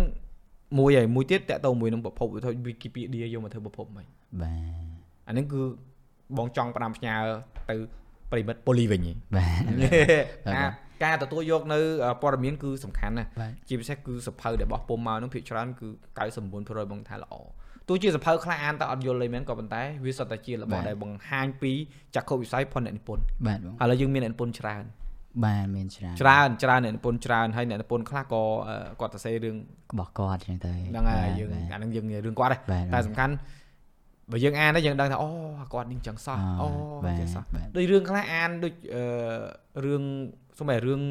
[0.80, 4.06] មួយហើយមួយទៀតតកតមួយនឹងប្រភពវិធី Wikipedia យកមកធ្វើប្រភពមិន
[4.42, 4.86] បាទ
[5.28, 5.62] អានេះគឺ
[6.38, 7.16] បងចង់ផ្ដាំផ្ញើ
[7.70, 7.76] ទៅ
[8.32, 9.02] ប្រិមិត្តប៉ូលីវិញ
[9.38, 9.46] បា
[10.70, 10.72] ទ
[11.04, 11.80] ការទទួលយកនៅ
[12.22, 13.30] ព័ត៌មានគឺសំខាន់ណាស់
[13.68, 15.88] ជាពិសេសគឺសភៅដែលបោះពុំមកនោះភាគច្រើនគឺ
[16.40, 16.56] 99%ប
[17.00, 17.36] ងថាល្អ
[17.90, 21.72] ទោះជាសភៅខ្លះអានតែអត់យល់លេមែនក៏ប៉ុន្តែវាសុទ្ធតែជារបស់ដែលបង្ហាញពី
[22.16, 24.84] ចក្ខុវិស័យផងអ្នកនិពន្ធបាទឥឡូវយើងមានអ្នកនិពន្ធច្រើន
[25.44, 28.44] បាទមានច្រើនច្រើនច្រើនអ្នកនិពន្ធច្រើនហើយអ្នកនិពន្ធខ្លះក៏
[29.02, 29.56] គាត់សរសេររឿង
[29.92, 32.52] របស់គាត់ចឹងទៅហ្នឹងហើយយើងអានឹងយើងរឿងគាត់
[32.94, 33.34] តែសំខាន់
[34.32, 35.30] បើយើងអានទៅយើងដឹងថាអូ
[35.74, 36.68] គាត់នេះចឹងសោះអូ
[37.20, 37.44] ចឹងសោះ
[37.76, 38.74] ដូចរឿងខ្លះអានដូច
[39.86, 40.04] រឿង
[40.58, 41.02] សូម្បីរឿង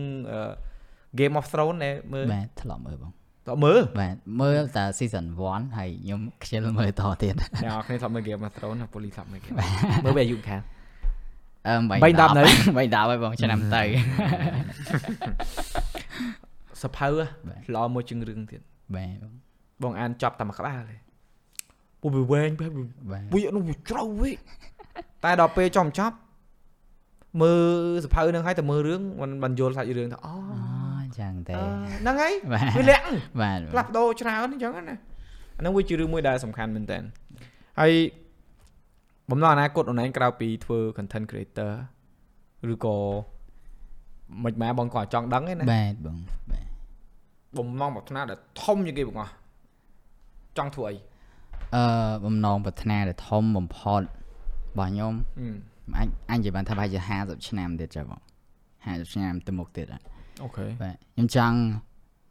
[1.19, 3.13] Game of Thrones ដែរមើលបាទធ្លាប់មើលបង
[3.49, 9.41] តើមើលបាទមើលតែ season 1ហើយខ្ញុំខ្ជិលមើលតទៀតអ្នកនរគ្នាធ្លាប់មើល Game of Thrones ហើយ Police ធ្លាប់មើល
[10.05, 10.61] មើលវាអាយុខាង
[11.69, 13.83] អឺ3 10នៅ3 10ហើយបងឆ្នាំទៅ
[16.83, 17.09] សភៅ
[17.75, 18.61] ល្អមួយជាងរឿងទៀត
[18.97, 19.25] បាទ
[19.83, 20.97] បងអានចប់តែមួយក្បាលទេ
[22.01, 22.71] ពុះវាវែងបែប
[23.35, 24.37] វានោះវាជ្រៅវិញ
[25.25, 26.17] តែដល់ពេលចំចប់
[27.43, 30.35] មើលសភៅនឹងហើយតែមើលរឿងមិនបានយល់សាច់រឿងថាអូ
[31.19, 32.33] ចឹងទេហ្នឹងហើយ
[32.79, 33.05] វាលាក់
[33.41, 34.97] បាទផ្លាស់ប្ដូរច្រើនអញ្ចឹងណាអា
[35.61, 36.99] ហ្នឹងវាជារឿងមួយដែលសំខាន់មែនតើ
[37.81, 37.93] ហើយ
[39.31, 41.73] បំណងអនាគតអូនឯងក្រៅពីធ្វើ content creator
[42.73, 42.97] ឬក៏
[44.45, 46.19] មិនម៉ែបងក៏ចង់ដឹងឯណាបាទបង
[46.51, 46.67] បាទ
[47.59, 49.33] បំណងប្រាថ្នាដែលធំជាងគេបងអស់
[50.59, 50.97] ចង់ធ្វើអី
[51.75, 54.05] អឺបំណងប្រាថ្នាដែលធំបំផុតរ
[54.79, 55.15] បស់ខ្ញុំ
[55.97, 58.21] អាចអញនិយាយបានថាប្រហែលជា50ឆ្នាំទៀតចាបង
[58.67, 59.87] 50ឆ្នាំទៅមុខទៀត
[60.43, 61.57] អូខេបាទខ្ញុំចង់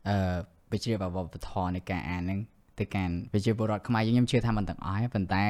[0.09, 0.35] អឺ
[0.71, 2.39] វិជ្ជាវប្បធម៌នៃការអានហ្នឹង
[2.79, 5.43] ទៅកាន់វិជ្ជាពលរដ្ឋខ្មែរខ្ញុំជឿថាមិនទាំងអស់ទេប៉ុន្តែ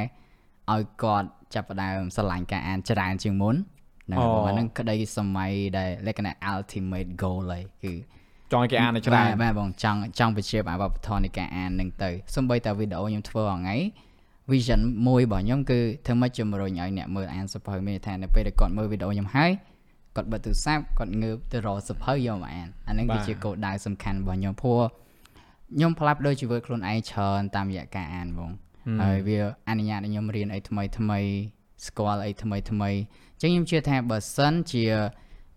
[0.71, 3.55] ឲ្យគាត់ចាប់ផ្ដើមស្រឡាញ់ការអានច្រើនជាងមុន
[4.05, 7.93] ហ្នឹងបងហ្នឹងក្តីសម័យដែលលក្ខណៈ ultimate goal ហើយគឺ
[8.51, 13.75] ចង់ឲ្យគេអានច្រើនបាទបងចង់ចង់វិជ្ជាវប្បធម៌នៃការអានហ្នឹងទៅសូម្បីតែវីដេអូខ្ញុំធ្វើហងៃ
[14.51, 19.51] vision មួយរបស់ខ្ញុំគឺធ្វើម៉េចជំរុញឲ្យអ្នកមើលអានសភៅមានថានៅពេលដែលគាត់មើលវីដេអូខ្ញុំហើយ
[20.15, 24.81] គាត់បិទទូរស័ព្ទគាត់ងើបទៅរកសភៅយកមកអានអាហ្នឹងគឺជាគោលដៅសំខាន់របស់ខ្ញុំព្រោះ
[25.75, 28.51] ខ្ញុំផ្លាស់ប្ដូរជីវិតខ្លួនឯងច្រើនតាមរយៈការអានបង
[29.01, 29.37] ហើយវា
[29.69, 31.19] អនុញ្ញាតឲ្យខ្ញុំរៀនអីថ្មីថ្មី
[31.87, 32.89] ស្គាល់អីថ្មីថ្មី
[33.33, 34.83] អញ្ចឹងខ្ញុំជឿថាបើសិនជា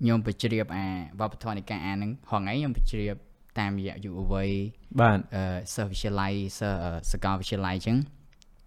[0.00, 0.86] ខ្ញុំបញ្ជ្រាបអា
[1.20, 3.16] វប្បធម៌នៃការអានហ្នឹងហងៃខ្ញុំបញ្ជ្រាប
[3.58, 4.50] តាមរយៈយុវវ័យ
[5.00, 5.42] បាទអឺ
[5.74, 7.96] សិស្សវិទ្យាល័យសិស្សអឺសាកលវិទ្យាល័យអញ្ចឹង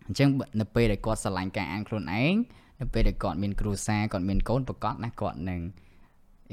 [0.08, 2.34] អញ្ចឹងបើនៅពេលដែលគាត់ស្រឡាញ់ការអានខ្លួនឯង
[2.82, 5.62] នៅពេលដែលគាត់មានគ្រួសារគាត់មានកូនប្រកាសណាគាត់នឹង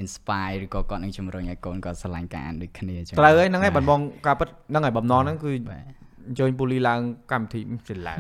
[0.03, 7.01] inspire ឬក៏គាត់នឹងជំរុញឲ្យកូនគាត់ស្រឡាញ់ការអានដូចគ្នាអញ្ចឹងត្រូវហើយហ្នឹងហើយបងបងការពិតហ្នឹងហើយបំណងហ្នឹងគឺបាទ អញ្ជើញពូលីឡើង
[7.33, 8.15] កម្មវិធីច្រឡៅ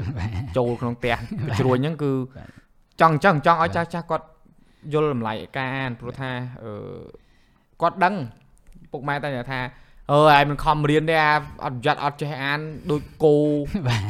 [0.56, 1.16] ចូលក្នុងផ្ទះ
[1.58, 2.12] ជ្រួញហ្នឹងគឺ
[3.00, 4.26] ចង់អញ្ចឹងចង់ឲ្យចាស់ចាស់គាត់
[4.92, 6.30] យល់តម្លៃការអានព្រោះថា
[6.62, 6.72] អឺ
[7.82, 8.14] គាត់ដឹង
[8.92, 9.60] ពុកម៉ែតែថា
[10.12, 13.34] អឺឯងមិនខំរៀនទេអាអត់ប្រយ័ត្នអត់ចេះអានដូចគោ
[13.86, 14.00] បាទ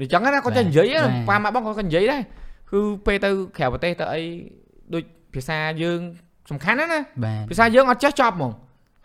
[0.00, 2.22] ដូចចឹងណាគាត់ចេះនិយាយបាទប៉ាម៉ាក់បងគាត់ក៏និយាយដែរ
[2.72, 4.22] គឺពេលទៅក្រៅប្រទេសទៅអី
[4.94, 5.02] ដូច
[5.34, 6.00] ភាសាយើង
[6.50, 8.52] សំខាន់ណាស់ណាបាទភាសាយើងអត់ចេះចប់ហ្មង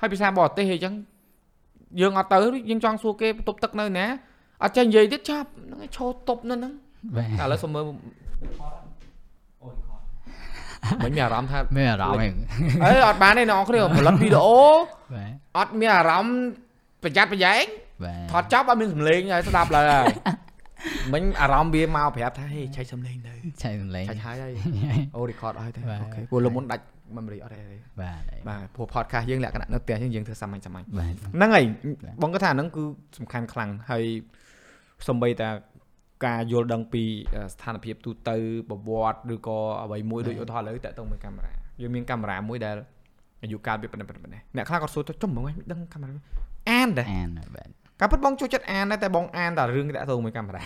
[0.02, 0.94] ហើយភាសាបរទេសអីចឹង
[2.02, 2.38] យើងអត់ទៅ
[2.70, 4.06] យើងចង់សួរគេបន្ទប់ទឹកនៅណា
[4.64, 6.74] អត់ចេះនិយាយទៀតចប់ហ្នឹងឯងឈោតប់នៅហ្នឹង
[7.16, 7.98] បាទតែឥឡូវសុំមើលមិន
[11.04, 12.34] មានអារម្មណ៍ថាមានអារម្មណ៍ហ្នឹង
[12.84, 14.62] អេអត់បានទេអ្នកនរគ្នាផលិតវីដេអូ
[15.16, 16.38] បាទអត់មានអារម្មណ៍
[17.04, 17.64] ប្រយ័ត្នប្រយែង
[18.04, 20.06] បាទថតចប់អត់មានសំឡេងហើយស្ដាប់ឡើយហើយ
[21.14, 24.54] មិញអារម្មណ៍វាមកប្រាប់ថាហេឆែកសំឡេងទៅឆែកសំឡេងឆែកហើយហើយ
[25.16, 26.84] អូ record អស់ហើយទេបាទអូខេព្រោះលើមុនដាច់
[27.18, 27.60] memory អត់ទេ
[28.02, 31.66] បាទបាទព្រោះ podcast យើងលក្ខណៈនៅផ្ទះយើងយើងធ្វើសាមញ្ញសាមញ្ញបាទហ្នឹងហើយ
[32.04, 32.84] បាទបងគាត់ថាហ្នឹងគឺ
[33.18, 34.04] សំខាន់ខ្លាំងហើយ
[35.08, 35.50] សំបីតា
[36.26, 37.04] ការយល់ដឹងពី
[37.54, 38.36] ស្ថានភាពទូទៅ
[38.70, 42.76] ប្រវត្តិឬក៏អ្វីមួយដូចឧទាហរណ៍ឥឡូវតាក់ទងមួយកាមេរ៉ាយើងមានកាមេរ៉ាមួយដែល
[43.44, 46.16] អាយុកាលវាប៉ុណ្ណេះប៉ុណ្ណេះប៉ុណ្ណេះអ្នកខ្លះគាត់សួរទៅចំហ្មងមិនដឹងកាមេរ៉ា
[46.70, 50.64] អានដែរអានបាទការពិតបងចូលចិត្តអានដែរតែបងអានតែរឿងតាក់ទងមួយកាមេរ៉ា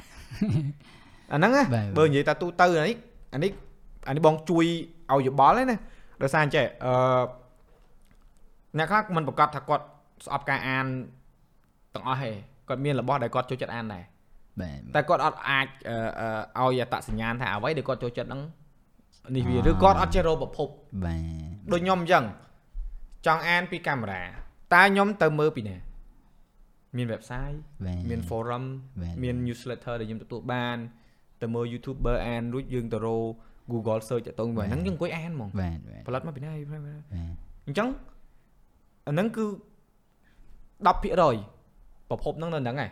[1.33, 2.95] អាហ្នឹងណាបាទបើនិយាយតាទូទៅអានេះ
[3.33, 3.51] អានេះ
[4.07, 4.65] អានេះបងជួយ
[5.11, 5.77] ឲ្យយោបល់ហ្នឹងណា
[6.21, 7.23] ដោយសារអញ្ចេះអឺ
[8.77, 9.83] អ្នកខ្លះមិនប្រកាសថាគាត់
[10.25, 10.85] ស្អប់ការអាន
[11.93, 12.31] ទាំងអស់ទេ
[12.69, 14.12] គាត់មានរបស់ដែលគាត់ចូលចិត្តអានដែរបាទ
[14.95, 15.97] តែគាត់អត់អាចអឺ
[16.57, 18.41] អឺឲ្យអត្តសញ្ញាណថាអ្វីដែលគាត់ចូលចិត្តហ្នឹង
[19.35, 20.67] នេះវាឬគាត់អត់ចេះរកប្រភព
[21.05, 22.23] បាទដូចខ្ញុំអញ្ចឹង
[23.25, 24.23] ចង់អានពីកាមេរ៉ា
[24.73, 25.77] តើខ្ញុំទៅមើលពីណា
[26.97, 28.63] មាន website បាទមាន forum
[29.01, 30.77] បាទមាន newsletter ដែលខ្ញុំទទួលបាន
[31.41, 33.25] ទៅមើល YouTuber អានរួចយើងទៅរក
[33.71, 37.01] Google search ទៅហ្នឹងយើងអង្គុយអានហ្មងបាទបាទផលិតមកពីណាបាទ
[37.67, 37.87] អញ្ចឹង
[39.07, 39.45] អាហ្នឹងគឺ
[40.87, 42.91] 10%ប្រភពហ្នឹងនៅហ្នឹងឯង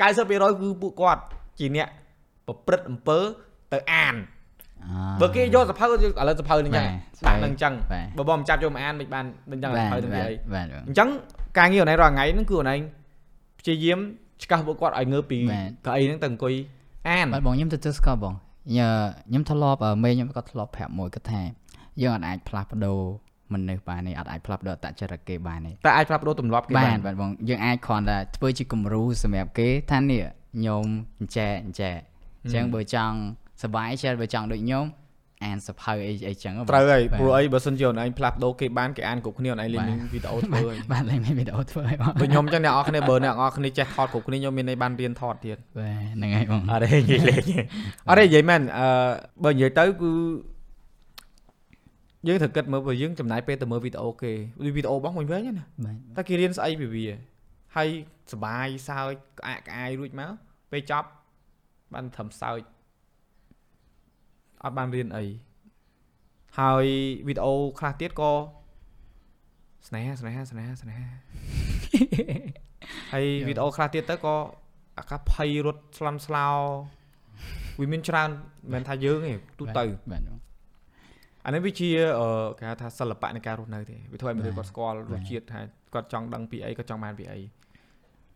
[0.00, 1.22] 90%គឺពួកគាត់
[1.58, 1.88] ជាអ្នក
[2.46, 3.18] ប្រព្រឹត្តអំពើ
[3.72, 4.14] ទៅអាន
[4.84, 4.88] អ
[5.20, 5.86] បើគេយកសភៅឥ
[6.28, 6.84] ឡូវសភៅហ្នឹងចឹង
[7.24, 11.08] បាទដាក់ហ្នឹងចឹងបាទបើបងមិនចាប់យកមកអានមិនបានមិនដឹងសបាទភៅហ្នឹងវាអីបាទអញ្ចឹង
[11.58, 12.80] ការងារអូនឯងរាល់ថ្ងៃហ្នឹងគឺអូនឯង
[13.60, 13.98] ព្យាយាម
[14.42, 16.54] ឆ្កាស់ពួកគាត់ឲ្យងើបពីបាទកៅអីហ្នឹងទៅអង្គុយ
[17.08, 18.34] អានបាទបងខ្ញុំទទួលស្គាល់បង
[18.76, 18.90] ញ៉ា
[19.28, 21.42] ខ្ញុំធ្លាប់អឺមេខ្ញុំក៏ធ្លាប់ប្រាប់មួយគាត់ថា
[22.02, 23.00] យើងអាចអាចផ្លាស់ប្ដូរ
[23.52, 30.22] មនុស្សបានទេអត់អាចផ្លាស់ប្ដូរអត្តចរិតគេបានទេតែអាចផ្លាស់ប្ដូរទម្លាប់គេបាបាននបាទបងយើងអាចគ្រាន់តែធ្វើជាគំរូសម្រាប់គេថានេះ
[30.54, 30.84] ខ្ញុំ
[31.20, 31.90] អញ្ចែអញ្ចែ
[32.42, 33.16] អញ្ចឹងបើចង់
[33.62, 34.86] សប្បាយចិត្តបើចង់ដូចខ្ញុំ
[35.44, 47.42] អានសភៅអីអីចឹងហ៎បងត្រូវហើយបាទព្រោះអីបើសិនជាអូនឯងផ្លាស់ប្ដូរគេបានគេអានគ្រប់គ្នាអូនឯងលេងបាទមានវីដេអូធ្វើហើយបាទឡើងមានវីដេអូធ្វើឲ្យបងបើខ្ញុំអញ្ចឹងអ្នកនរគ្នាបើអ្នកនរគ្នាចេះថតគ្រប់គ្នាខ្ញុំមានន័យបានរៀនថតទៀតបាទហ្នឹងហើយបងអត់ទេនិយាយលេង
[48.08, 48.86] អត់ទេនិយាយមែនអឺ
[49.44, 50.10] បើនិយាយទៅគឺ
[52.26, 54.32] យើងត្រូវគិតមើលបើយើងចំណាយពេលទៅមើលវីដេអូគេ
[54.76, 57.06] វីដេអូរបស់មួយវិញណាបាទតែគេរៀនស្អីពីវា
[57.76, 57.88] ហើយ
[58.32, 60.30] សបាយសើចក្អាកក្អាយរួចមក
[60.70, 61.08] ពេលចប់
[61.94, 62.60] បានត្រឹមសើច
[64.64, 65.24] អត់បានរៀនអី
[66.58, 66.86] ហើយ
[67.28, 68.32] វីដេអូខ្លះទៀតក៏
[69.88, 71.08] ស្នេហាស្នេហាស្នេហាស្នេហា
[73.12, 74.36] ហើយវីដេអូខ្លះទៀតទៅក៏
[74.98, 76.46] អាកាភ័យរត់ស្លន់ស្លោ
[77.80, 80.47] វាមានច្រើនមិនមែនថាយើងទេទូទៅបាទបង
[81.44, 81.88] អានេះវាជា
[82.20, 85.60] អឺគេហៅថាសិល្បៈនៃការរស់នៅទេវាធ្វើឲ្យមនុស្សបាទគាត់ស្គាល់បារទសជាតិថា
[85.94, 87.40] គាត់ចង់ដឹងពីអីគាត់ចង់បានពីអី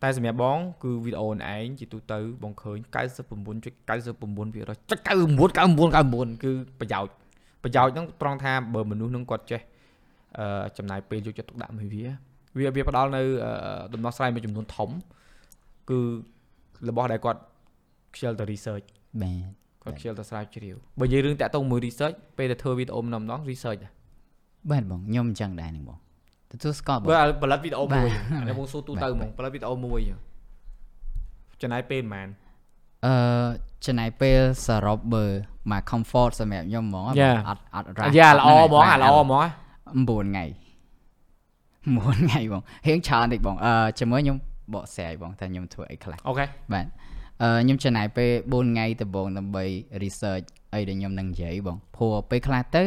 [0.02, 5.10] តែសម្រាប់បងគឺវីដេអូនឯងជាទូទៅបងឃើញ99.99%ចុច99
[5.40, 5.92] 99
[6.38, 7.12] 99គឺប្រយោជន៍
[7.64, 9.60] ប្រយោជន៍ហ្នឹងត្រង់ថាបើមនុស្សហ្នឹងគាត់ចេះ
[10.38, 12.04] អឺចំណាយពេលយកចិត្តទុកដាក់មួយវា
[12.56, 13.52] វាវាផ្ដល់នៅអឺ
[13.94, 14.90] ដំណោះស្រាយមួយចំនួនធំ
[15.90, 16.00] គឺ
[16.88, 17.40] របស់ដែលគាត់
[18.14, 18.86] ខ្ជិលទៅ research
[19.22, 23.92] បាទ គាត់ខ្ជិលទៅស្រាវជ្រាវបើនិយាយរឿងតាក់ទងមួយ research ពេលទៅធ្វើវីដេអូម្ដងម្ដង research ដែរ
[24.70, 25.98] បាទបងខ្ញុំអញ្ចឹងដែរហ្នឹងបង
[26.50, 30.00] ទទួលស្គាល់បងបើឥឡូវផលិតវីដេអូមួយបាទអានេះបងសួរទូទៅបាទហ្មងផលិតវីដេអូមួយ
[31.62, 32.28] ចំណាយពេលប៉ុន្មាន
[33.06, 33.14] អឺ
[33.86, 35.24] ចំណាយពេលសរុបបើ
[35.70, 37.36] មក comfort សម្រាប់ខ្ញុំហ្មង Yeah.
[37.48, 40.44] អត់អត់រ៉ាស់យ៉ាល្អហ្មងបាទអាល្អហ្មង9ថ្ងៃ
[41.92, 44.36] 9ថ្ងៃបងរៀងច្រើនតិចបងអឺជាមួយខ្ញុំ
[44.74, 49.64] បកស្រាយបងថាខ្ញុំធ្វើអីខ្លះអូខេបាទអឺ ខ្ញុំចំណាយពេល4ថ្ងៃដំបូងដើម្បី
[50.02, 52.84] research អីដែលខ្ញុំនឹងនិយាយបងព្រោះពេលខ្លះទៅ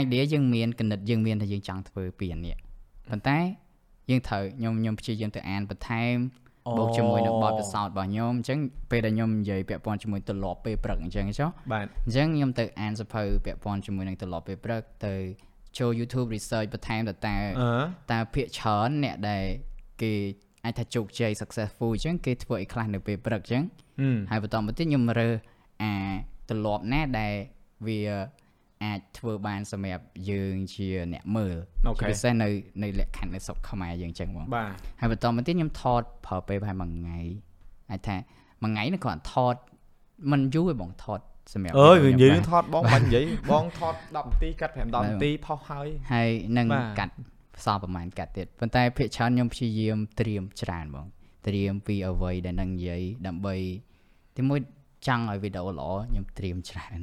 [0.00, 2.56] idea យើងមានគណិតយើងមានថាយើងចង់ធ្វើពីអានេះ
[3.08, 3.38] ប៉ុន្តែ
[4.10, 6.16] យើងត្រូវខ្ញុំខ្ញុំព្យាយាមទៅអានបន្ថែម
[6.78, 8.58] បូកជាមួយនឹងបទពិសោធន៍របស់ខ្ញុំអញ្ចឹង
[8.90, 15.14] ពេលដែលខ្ញុំនិយាយពាក់ព័ន្ធជាមួយទម្លាប់ពេលព្រឹកអញ្ចឹងចុះបាទអញ្ចឹងខ្ញុំទៅអានសភៅពាក់ព័ន្ធជាមួយនឹងទម្លាប់ពេលព្រឹកទៅ
[15.78, 17.36] ចូល YouTube research បន្ថែមតើតើ
[18.12, 19.44] តើភាគច្រើនអ្នកដែល
[20.02, 20.12] គេ
[20.64, 23.62] អាចថាជោគជ័យ successful អញ្ចឹងគេធ្វើអីខ្លះនៅពេលព្រឹកអញ្ចឹង
[24.30, 25.34] ហើយបន្តមកទៀតខ្ញុំរើស
[25.82, 25.92] អា
[26.50, 27.32] ទម្លាប់ណាដែល
[27.86, 28.00] វា
[28.84, 31.56] អាចធ្វើបានសម្រាប់យើងជាអ្នកមើល
[32.00, 32.48] ជាពិសេសនៅ
[32.82, 37.18] នៅលក្ខខណ្ឌនៅស្រុកខ្មែរយើងអញ្ចឹងបងបាទហើយបន្តមកទៀតខ្ញុំថតប្រើពេលប្រហែលមួយថ្ងៃ
[37.90, 38.16] អាចថា
[38.62, 39.54] មួយថ្ងៃនេះគាត់ថត
[40.30, 41.20] មិនយូរទេបងថត
[41.52, 46.66] សម្រាប់អើយនិយាយថតបងបាញ់និយាយបងថត10នាទីកាត់5 10នាទីផុសហើយហើយនឹង
[46.98, 47.14] កាត់
[47.56, 51.06] ផ្សំប្រហែលកាត់ទៀតប៉ុន្តែភាគច្រើនខ្ញុំព្យាយាមត្រៀមច្រើនបង
[51.46, 53.54] ត្រៀមពីអ្វីដែលនឹងនិយាយដើម្បី
[54.36, 54.60] ទីមួយ
[55.06, 56.98] ចង់ឲ្យវីដេអូល្អខ្ញុំត្រៀមច្រើន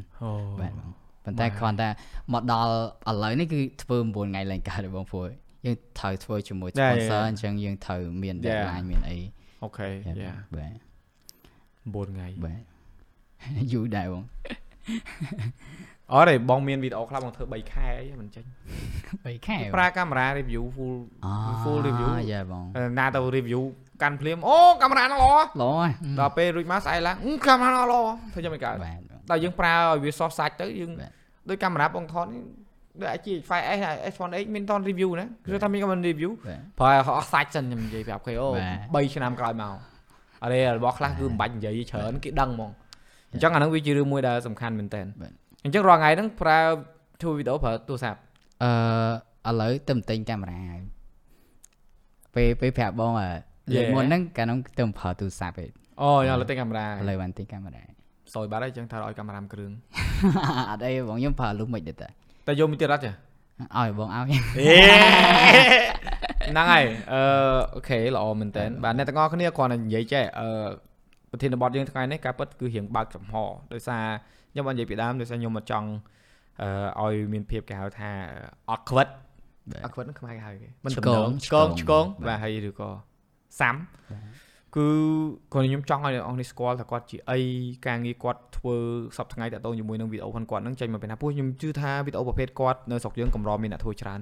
[0.62, 0.90] បាទបង
[1.26, 1.90] ប៉ុន្តែគ្រាន់តែ
[2.34, 2.72] មកដល់
[3.10, 5.30] ឥឡូវនេះគឺធ្វើ9ថ្ងៃឡើងកើតទេបងប្អូន
[5.66, 9.18] យើងត្រូវធ្វើជាមួយ sponsor អញ្ចឹងយើងត្រូវមាន deadline មានអី
[9.64, 10.74] អូខេយ៉ាបាទ
[12.08, 12.62] 9ថ្ងៃបាទ
[13.74, 14.24] យូរដែរបង
[16.14, 18.44] អរទេបងមានវីដេអូខ្លះបងធ្វើ3ខែអីមិនចេញ
[18.96, 20.98] 3ខែប្រើកាមេរ៉ា review full
[21.62, 22.66] full review យ៉ាបង
[23.00, 23.62] ណាទៅ review
[24.02, 25.40] កាន់ភ្លាមអូកាមេរ៉ាហ្នឹងល្អល្អ
[26.20, 27.16] ដល់ពេលរួចមកស្អែកឡើង
[27.48, 28.02] កាមេរ៉ាហ្នឹងល្អ
[28.34, 28.76] ធ្វើយ៉ាងមិនកើត
[29.30, 30.92] ដល់យើងប្រើឲ្យវាសោះសាច់ទៅយើង
[31.50, 32.44] ដូចកាមេរ៉ាបងថតនេះ
[33.00, 33.80] ដូចអាចជា 5S
[34.14, 36.32] S1X មានតន review ណាគឺថាមានក៏មិន review
[36.80, 38.50] ប្រើអស់សាច់សិនខ្ញុំនិយាយប្រាប់គេអូ
[38.84, 39.76] 3ឆ្នាំក្រោយមក
[40.44, 42.72] អរេរបស់ខ្លះគឺមិនបាច់និយាយច្រើនគេដឹងហ្មង
[43.32, 45.02] អញ្ចឹងអាហ្នឹងវាជារឿងមួយដែលសំខាន់មែនតើ
[45.64, 46.60] អញ្ចឹងរាល់ថ្ងៃហ្នឹងប្រើ
[47.22, 48.20] ធ្វើវីដេអូប្រើទូរស័ព្ទ
[48.64, 50.62] អឺឥឡូវទៅទិញកាមេរ៉ា
[52.36, 55.70] ពេលពេលប្រាប់បងអឺមុនហ្នឹងកាលនោះទៅប្រើទូរស័ព្ទឯង
[56.02, 57.84] អូឥឡូវទិញកាមេរ៉ាឥឡូវបានទិញកាមេរ៉ា
[58.34, 59.72] សយបាត់ហើយអញ្ចឹងថាឲ្យកាមេរ៉ាមួយគ្រឿង
[60.72, 62.08] អត់អីបងខ្ញុំប្រើលុះមិនទេតែ
[62.48, 63.12] តែយកមួយទៀតអត់ចា
[63.78, 67.22] ឲ្យបងឲ្យហ្នឹងហើយអឺ
[67.76, 70.48] អូខេល្អមែនតើបាទអ្នកទាំងអស់គ្នាគ្រាន់តែនិយាយចេះអឺ
[71.32, 73.34] ប្រធានបទយើងថ្ងៃនេះការពិតគឺរៀងបើកចំហ
[73.74, 74.04] ដោយសារ
[74.52, 75.88] ខ្ញុំបាននិយាយពីដើមដោយសារខ្ញុំមកចង់
[76.62, 78.12] អឺឲ្យមានភាពគេហៅថា
[78.70, 79.08] អត់ខ្វិត
[79.84, 82.90] អត់ខ្វិតហ្នឹងខ្មែរគេហៅគេមិនតំណងឆ្កងឆ្កងបាទហើយឬក៏
[83.60, 83.76] សាំ
[84.76, 84.88] គឺ
[85.54, 87.40] គាត់ខ្ញុំចង់ឲ្យអ្នកនរនេះស្គាល់ថាគាត់ជាអី
[87.88, 88.76] ការងារគាត់ធ្វើ
[89.18, 94.20] សប្តាហ៍ថ្ងៃតទៅជាមួយនឹងវីដេអូផងគាត់ហ្នឹងចេញមកពីណាពោះខ្ញុំជឿថាវីដេអូប្រភេទគាត់នៅស្រុកយើងកម្រមានអ្នកធ្វើច្រើន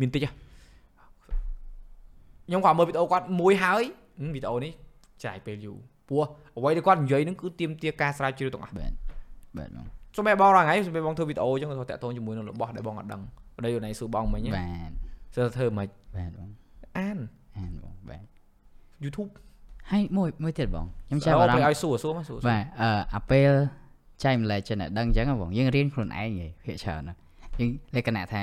[0.00, 3.82] មានតិចខ្ញុំក៏មើលវីដេអូគាត់មួយហើយ
[4.34, 4.72] វីដេអូនេះ
[5.24, 5.76] ចាយពេលយូរ
[6.10, 6.24] ព្រោះ
[6.56, 8.92] អ្វីដែលគាត់និយាយហ្នឹងគឺទៀមទាការស្រាវជ្រាវទាំងអស់បាទ
[9.58, 13.20] បាទបងសូម្បីបងរាល់ថ្ងៃសូម្បីបងធ្វើវីដេអូអញ្ចឹងគាត់តាក់ទងជាមួយនឹងរបស់ដែលបងអត់ដឹង
[13.56, 14.90] ប្តីណៃសួរបងមិញបាទ
[15.36, 16.48] សើធ្វើមិនបាទបង
[16.98, 17.18] អាន
[17.58, 18.24] អានបងបាទ
[19.04, 19.30] YouTube
[19.90, 23.50] ហើយមួយមួយទៀតបងខ្ញុំចាំអារម្មណ៍ឲ្យសួរសួរមកសួរបាទអឺអាពេល
[24.24, 27.10] ចែកម្លែកចំណេះដឹងអញ្ចឹងបងយើងរៀនខ្លួនឯងហ៎ភាគច្រើន
[27.60, 28.42] យើងលក្ខណៈថា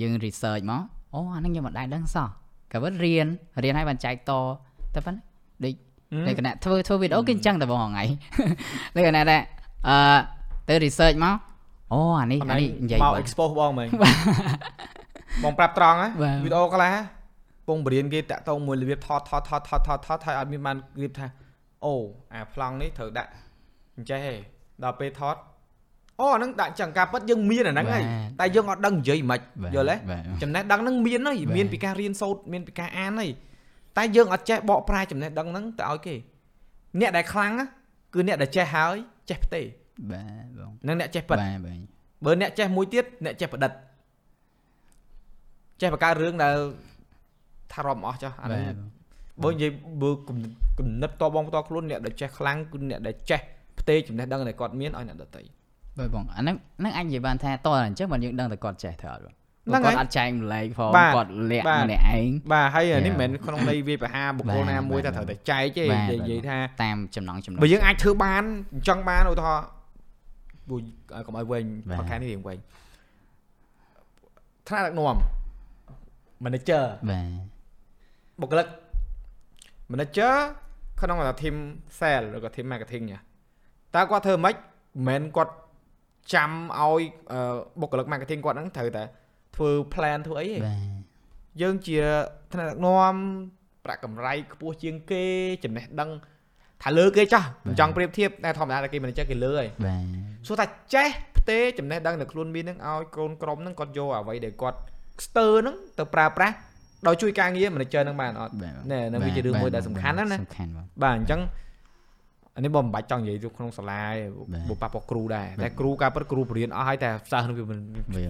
[0.00, 0.82] យើង research មក
[1.14, 2.28] អូអានេះខ្ញុំមិនដែរដឹងសោះ
[2.72, 3.26] ក៏វិតរៀន
[3.62, 4.32] រៀនឲ្យបានចែកត
[4.94, 5.24] តែប៉ុណ្ណឹង
[5.64, 5.74] ដូច
[6.28, 8.04] លក្ខណៈធ្វើធ្វើវីដេអូគឺអញ្ចឹងតែបងថ្ងៃ
[8.96, 9.38] លក្ខណៈថា
[9.88, 9.96] អឺ
[10.68, 11.36] ទៅ research មក
[11.92, 13.88] អូអានេះអានេះនិយាយមក expose បងមែន
[15.44, 15.98] បងប្រាប់ត្រង់
[16.44, 16.94] វីដេអូខ្លះ
[17.68, 21.26] ពងបរៀនគេតាក់តងមួយរបៀបថតថតថតថតថតថតហើយអត់មានបានរៀបថា
[21.84, 21.94] អូ
[22.32, 23.30] អាប្លង់នេះត្រូវដាក់
[23.96, 24.34] អញ្ចេះហេ
[24.84, 25.36] ដល់ពេលថត
[26.20, 28.02] អូអាហ្នឹងដាក់ចឹងការពិតយើងមានអាហ្នឹងហើយ
[28.40, 29.40] តែយើងអត់ដឹងនិយាយមិន
[29.74, 33.30] យល់ទេចំណេះដឹងហ្នឹងមានហើយមានពីការរៀនសូត្រមានពីការអានហើយ
[33.96, 36.14] តែយើងអត់ចេះបកប្រែចំណេះដឹងហ្នឹងទៅឲ្យគេ
[37.00, 37.52] អ្នកដែលខ្លាំង
[38.14, 38.96] គឺអ្នកដែលចេះហើយ
[39.30, 39.62] ចេះផ្ទេ
[40.12, 41.80] បាទបងនិងអ្នកចេះប៉ិតបាទបាទ
[42.24, 43.72] បើអ្នកចេះមួយទៀតអ្នកចេះប្រឌិត
[45.80, 46.56] ចេះបង្កើតរឿងដែល
[47.72, 48.74] ថារាប់អស់ចុះអានេះ
[49.42, 49.70] បើនិយាយ
[50.02, 53.40] បើគំនិតតបងតខ្លួនអ្នកដែលចេះខ្លាំងគឺអ្នកដែលចេះ
[53.78, 55.42] ផ្ទេរចំណេះដឹងដែលគាត់មានឲ្យអ្នកដទៃ
[55.98, 59.34] បាទបងអាហ្នឹងហ្នឹងអាចនិយាយបានថាតអញ្ចឹងបើយើងដឹងតែគាត់ចេះទៅអត់បង
[59.72, 68.42] គាត់អត់ចែកម្លែកផងគាត់លាក់ម្នាក់ឯងបាទហើយនេះមិនមែនក្នុងន័យវាបហាបុគ្គលណាមួយថាត្រូវតែចែកទេនិយាយថាតាមចំណងចំណុចបើយើងអាចធ្វើបាន
[68.74, 69.66] អញ្ចឹងបានឧទាហរណ៍
[70.68, 70.80] ពួក
[71.26, 71.64] កុំឲ្យវិញ
[71.98, 72.58] ប្រខាននេះរៀងវិញ
[74.68, 75.16] ថ្នាក់ដឹកនាំ
[76.44, 77.28] manager បាទ
[78.40, 78.66] បុគ្គលិក
[79.92, 80.34] manager
[81.00, 81.56] ក្នុង team
[81.98, 83.20] sale ឬក៏ team marketing ញ៉ា
[83.94, 85.52] តើគាត់ធ្វើម៉េចមិនមែនគាត់
[86.34, 86.50] ចាំ
[86.80, 87.02] ឲ្យ
[87.80, 89.04] បុគ្គលិក marketing គាត់ហ្នឹងត្រូវតែ
[89.56, 90.58] ធ្វើ plan ធ្វើអីទេ
[91.62, 91.98] យើងជា
[92.52, 93.14] ថ្នាក់ដឹកនាំ
[93.84, 95.24] ប្រាក់កម្រៃខ្ពស់ជាងគេ
[95.64, 96.10] ចំណេះដឹង
[96.82, 99.68] ថាលើគេចាស់មិនចង់ប្រៀបធៀបតែធម្មតាតែគេ manager គេលើហើយ
[100.46, 104.78] សួរថាចេះផ្ទេចំណេះដឹងដែលខ្លួនមាននឹងឲ្យកូនក្រុមនឹងគាត់យកអ្វីដែលគាត់
[105.26, 106.54] ស្ទើរនឹងទៅប្រើប្រាស់
[107.06, 110.70] ដោយជួយការងារ manager នឹងបានអត់ណែនឹងវាជារឿងមួយដែលសំខាន់ណាណាសំខាន់
[111.02, 111.40] បាទអញ្ចឹង
[112.56, 114.22] អានេះបងមិនបាច់ចង់និយាយទៅក្នុងសាលាទេ
[114.70, 117.78] បុប៉ះពគ្រូដែរតែគ្រូការពិតគ្រូបរៀនអស់ហើយតែសិស្សនឹងវាមិន
[118.16, 118.22] វា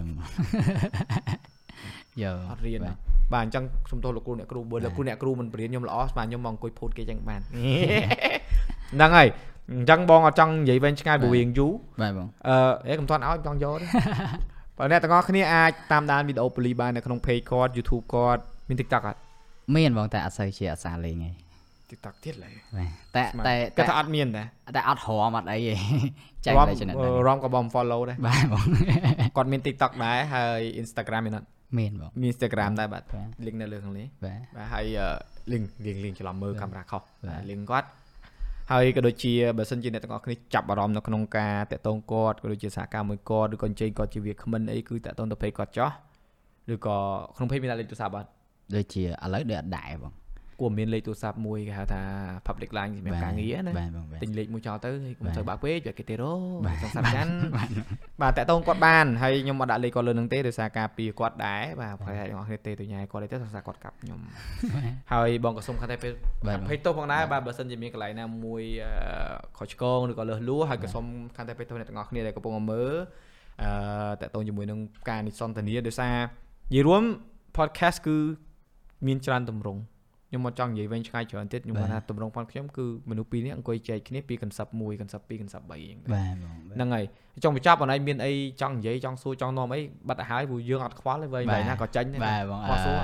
[2.21, 2.79] យោអត់រៀន
[3.33, 9.27] បាទអញ្ចឹងសុំទោសលោកគ្រូអ្នកគ្រូបើលោកគ្រូអ្នកគ្រូមិនបរៀនខ្ញុំល្អស្មានខ្ញុំមកអង្គុយភូតគេចឹងបានហ្នឹងហើយ
[9.71, 11.71] អញ្ចឹងបងអត់ចង់និយាយវែងឆ្ងាយព្រោះវាយូរ
[12.01, 12.55] បាទបងអឺ
[12.89, 13.85] អេកុំទាន់ឲ្យចង់យកទេ
[14.77, 19.19] បើអ្នកទាំងអស់គ្នាអាចតាមដានវីដេអូពូលីបាននៅក្នុង page គាត់ YouTube គាត់មាន TikTok អត់
[19.75, 21.46] មានបងតែអត់សូវជាអាសាលេងទេ
[21.89, 22.53] TikTok ទៀតឡើយ
[23.15, 24.43] តែតែគាត់ថាអត់មានតែ
[24.77, 25.73] តែអត់រំអត់អីទេ
[26.45, 26.95] ចែកលេខចំណេះ
[27.27, 28.63] រំក៏បង follow ដែរបាទបង
[29.37, 33.03] គាត់មាន TikTok ដែរហើយ Instagram មានអត់មានបងមាន Instagram ដែរបាទ
[33.45, 34.85] link នៅលើខាងនេះបាទហើយ
[35.51, 37.01] link link link ច្រឡំមើលកាមេរ៉ាខុស
[37.49, 37.87] link គាត់
[38.71, 45.89] ហើយក៏ដូចជាបើសិនជាអ្នកទាំងអស់គ្នាចាប់អារម្មណ៍នៅក្នុងការតាក់ទងគាត់ក៏ដូចជាសហការមួយគាត់ឬក៏អញ្ជើញគាត់ជាវាគ្មិនអីគឺតាក់ទងទៅពេកគាត់ចោះ
[46.73, 46.97] ឬក៏
[47.35, 48.29] ក្នុងពេកមានលេខទូរស័ព្ទអត់
[48.75, 50.13] ដូចជាឥឡូវដូចអត់ដែរបង
[50.59, 52.01] គួរមានលេខទូរស័ព្ទមួយគេហៅថា
[52.47, 53.73] public line សម្រាប់ការងារណា
[54.23, 56.33] ទិញលេខមួយចោលទៅកុំទៅបើកពេកយកគេទេរ៉ូ
[56.83, 57.33] សង្សារកាន់
[58.21, 64.19] បាទតាក់ទងគាត់បានហើយខ្ញុំអត់ដាក់លេខគាត់លើនឹងទេដោយសារការពីគាត់ដែរបាទប្រហែលអ្នកគ្នាទេទៅញ៉ាយគាត់ទេសង្សារគាត់កាប់ខ្ញុំ
[65.13, 66.11] ហើយបងក៏សុំខាត់តែពេល
[66.67, 68.63] ភ័យទោសផងដែរបាទបើសិនជាមានកន្លែងណាមួយ
[69.57, 71.05] ខុសឆ្គងឬក៏លើសលួហើយក៏សុំ
[71.35, 72.93] ខាត់តែពេលទោសអ្នកទាំងអស់គ្នាដែលកំពុងមើល
[73.63, 73.69] អឺ
[74.21, 74.79] តាក់ទងជាមួយនឹង
[75.09, 77.03] ការនិសន្តានាដោយសារនិយាយរួម
[77.57, 78.17] podcast គឺ
[79.07, 79.81] មានច្រើនទម្រង់
[80.29, 86.35] ខ្ញុំមកចង់និយាយវិញឆ្ងាយច្រើនទៀតខ្ញុំថាតម្រងផងខ្ញុំគឺមនុស្សពីរនាក់អង្គុយចែកគ្នាពីកន្សឹប1កន្សឹប2កន្សឹប3អញ្ចឹងបាទ
[86.75, 87.05] ហ្នឹងហើយ
[87.43, 92.97] ចង់បញ្ចប់អនឡាញមានអីចង់និយាយចង់សួរចង់នាំអីបាត់ទៅហើយព្រោះយើងអត់ខ្វល់ទេវៃណាក៏ចាញ់ដែរបាទបងអត់សួរ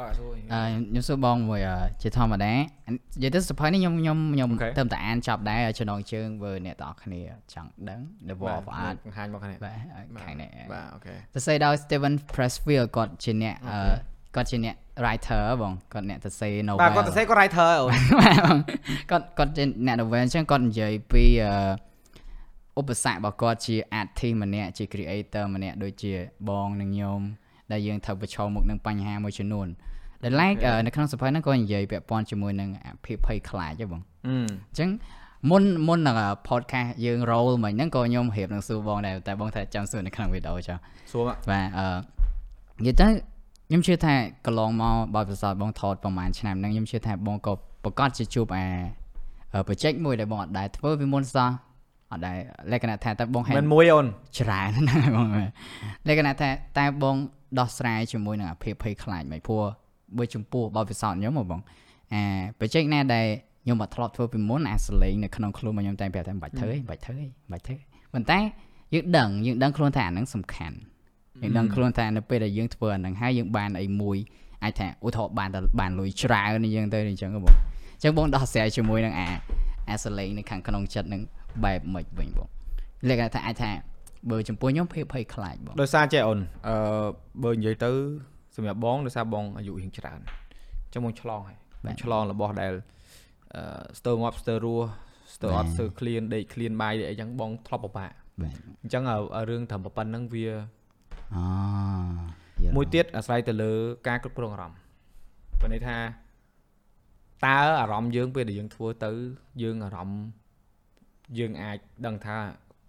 [0.00, 1.60] បាទសួរអឺខ្ញុំសួរបងមួយ
[2.02, 4.48] ជាធម្មតានិយាយទៅសភ័យនេះខ្ញុំខ្ញុំខ្ញុំ
[4.78, 7.20] ទៅតែអានចប់ដែរចំណងជើងវើអ្នកទាំងអស់គ្នា
[7.54, 9.76] ចង់ដឹង The War of Art បង្ហាញមកខាងនេះបាទ
[10.24, 13.78] ខាងនេះបាទអូខេសរសេរដោយ Steven Pressfield គាត់ជាអ្នកអឺ
[14.36, 17.90] គាត់ជាអ្នក writer បងគាត់អ្នកសរសេរ novel បាទគាត់សរសេរគាត់ writer អូន
[19.10, 21.24] គាត់គាត់ជាអ្នក novel អញ្ចឹងគាត់និយាយពី
[22.78, 26.12] ឧបសគ្គរបស់គាត់ជា artist ម្នាក់ជា creator ម្នាក់ដូចជា
[26.48, 27.20] បងនិងខ្ញុំ
[27.72, 29.68] ដែលយើងត្រូវប្រឈមមុខនឹងបញ្ហាមួយចំនួន
[30.22, 32.68] ដែល like នៅក្នុងសភៅហ្នឹងគាត់និយាយពាក់ព័ន្ធជាមួយនឹង
[33.04, 34.90] ភាពភ័យខ្លាចហ៎បងអញ្ចឹង
[35.50, 36.16] មុនមុននឹង
[36.48, 40.76] podcast យើង roll មិញហ្នឹងក៏ខ្ញុំរៀបនឹងសួរបងដែរតែបងថាចាំសួរនៅក្នុងវីដេអូចុះ
[41.12, 41.36] សួរបាទ
[41.78, 41.86] អឺ
[42.80, 43.06] និយាយទៅ
[43.68, 44.14] ខ្ញុំជឿថា
[44.46, 47.52] កន្លងមកបើប្រសើរបងថតប្រហែលឆ្នាំហ្នឹងខ្ញុំជឿថាបងក៏
[47.84, 48.66] ប្រកាសជាជួបអា
[49.68, 51.50] បច្ចេកមួយដែលបងអត់ដែរធ្វើពីមុនសោះ
[52.12, 52.36] អត់ដែរ
[52.72, 54.06] លក្ខណៈថាតើបងហេតុមិនមួយអូន
[54.38, 55.26] ច្រើនណាស់បង
[56.08, 56.48] លក្ខណៈថា
[56.78, 57.16] តើបង
[57.58, 59.62] ដោះស្រាយជាមួយនឹងអាភាពភ័យខ្លាចមិនព្រោះ
[60.18, 61.60] បើចំពោះបើពិសោធន៍ខ្ញុំបង
[62.14, 62.22] អា
[62.60, 63.26] បច្ចេកណាដែល
[63.64, 67.76] ខ្ញុំអត់ធ្លាប់ធ្វើពីមុនអាសលេងនៅក្នុងខ្លួនរបស់ខ្ញុំតែប្រាប់តែមិនបាច់ធ្វើទេមិនបាច់ធ្វើទេមិនបាច់ធ្វើ
[68.12, 68.38] ប៉ុន្តែ
[68.94, 70.76] យើងដឹងយើងដឹងខ្លួនថាអាហ្នឹងសំខាន់
[71.42, 74.16] យើងដឹងខ្លួនថានៅពេលដែលយើងធ្វើអាហ្នឹងហើយយើងបានអីមួយ
[74.64, 77.54] អាចថាឧទាហរណ៍បានតែបានលុយច្រើនអញ្ចឹងទៅអញ្ចឹងបង
[77.94, 79.28] អញ្ចឹងបងដោះស្រាយជាមួយនឹងអា
[79.90, 81.22] អាសលេងនៅខាងក្នុងចិត្តនឹង
[81.64, 82.48] បែបម៉េចវិញបង
[83.08, 83.70] លក្ខណៈថាអាចថា
[84.30, 86.76] បើចំពោះខ្ញុំភាពភ័យខ្លាចបងដោយសារចេះអូនអឺ
[87.44, 87.90] បើនិយាយទៅ
[88.56, 90.20] សម្រាប់បងដោយសារបងអាយុរៀងច្រើន
[90.84, 91.58] អញ្ចឹងបងឆ្លងហើយ
[92.02, 92.72] ឆ្លងរបស់ដែល
[93.54, 93.62] អឺ
[93.98, 94.88] ស្ទើងាប់ស្ទើររស់
[95.34, 98.10] ស្ទើអត់ស្ទើឃ្លានដេកឃ្លានបាយអីចឹងបងធ្លាប់ពិបាក
[98.82, 99.02] អញ្ចឹង
[99.50, 100.48] រឿងត្រឹមប៉ុណ្្នឹងវា
[101.34, 101.44] អូ
[102.76, 103.72] មួយទៀតអាស្រ័យទៅលើ
[104.08, 104.78] ការគ្រប់គ្រងអារម្មណ៍
[105.60, 105.96] បើន័យថា
[107.46, 109.10] តើអារម្មណ៍យើងពេលដែលយើងធ្វើទៅ
[109.62, 110.22] យើងអារម្មណ៍
[111.38, 112.36] យើងអាចដឹងថា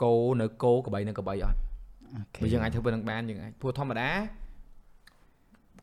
[0.04, 1.60] គោនៅគោកបីនៅកបីអត់
[2.42, 4.10] បើយើងអាចធ្វើនឹងបានយើងអាចព្រោះធម្មតា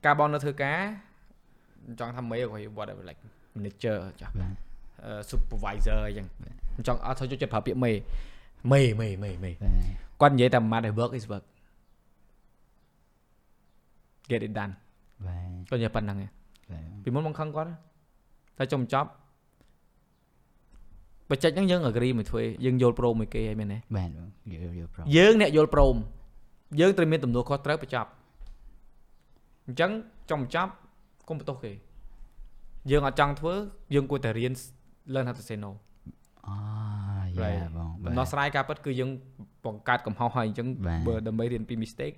[0.05, 0.81] ការបងនៅធ្វើការ
[2.01, 2.49] ចង់ថាមេក៏
[2.79, 3.21] whatever like
[3.57, 4.35] manager ចាស់
[5.31, 6.27] supervisor អញ្ចឹង
[6.87, 7.93] ចង់អត់ធ្វើចូលចិត្តប្រើពាក្យមេ
[8.73, 9.51] មេមេមេមេ
[10.21, 11.45] គាត់និយាយតែម៉ាត់ work is work
[14.31, 14.73] get it done
[15.27, 16.19] បាទគាត់និយាយប៉ុណ្្នឹង
[17.03, 17.71] ពីមុនមកខឹងគាត់
[18.59, 19.11] តែចុងចប់
[21.31, 25.95] បច្ចេកហ្នឹងយើង agree មួយធ្វើយើងយល់ព្រមមួយគេហើយមែនទេបាទយល់យល់ព្រមយើងអ្នកយល់ព្រម
[26.81, 28.11] យើងត្រូវមានទំនួលខុសត្រូវបញ្ចប់
[29.67, 29.91] អញ្ចឹង
[30.31, 30.73] ចុងបញ្ចប់
[31.29, 31.73] កុំបន្ទោសគេ
[32.91, 33.55] យើងអត់ចង់ធ្វើ
[33.95, 34.53] យើងគួរតែរៀន
[35.15, 35.71] learn how to say no
[36.49, 36.55] អូ
[37.39, 39.11] យ៉ាបងដំណោះស្រាយការពិតគឺយើង
[39.65, 40.69] បង្កើតកំហុសហើយអញ្ចឹង
[41.09, 42.17] បើដើម្បីរៀនពី mistake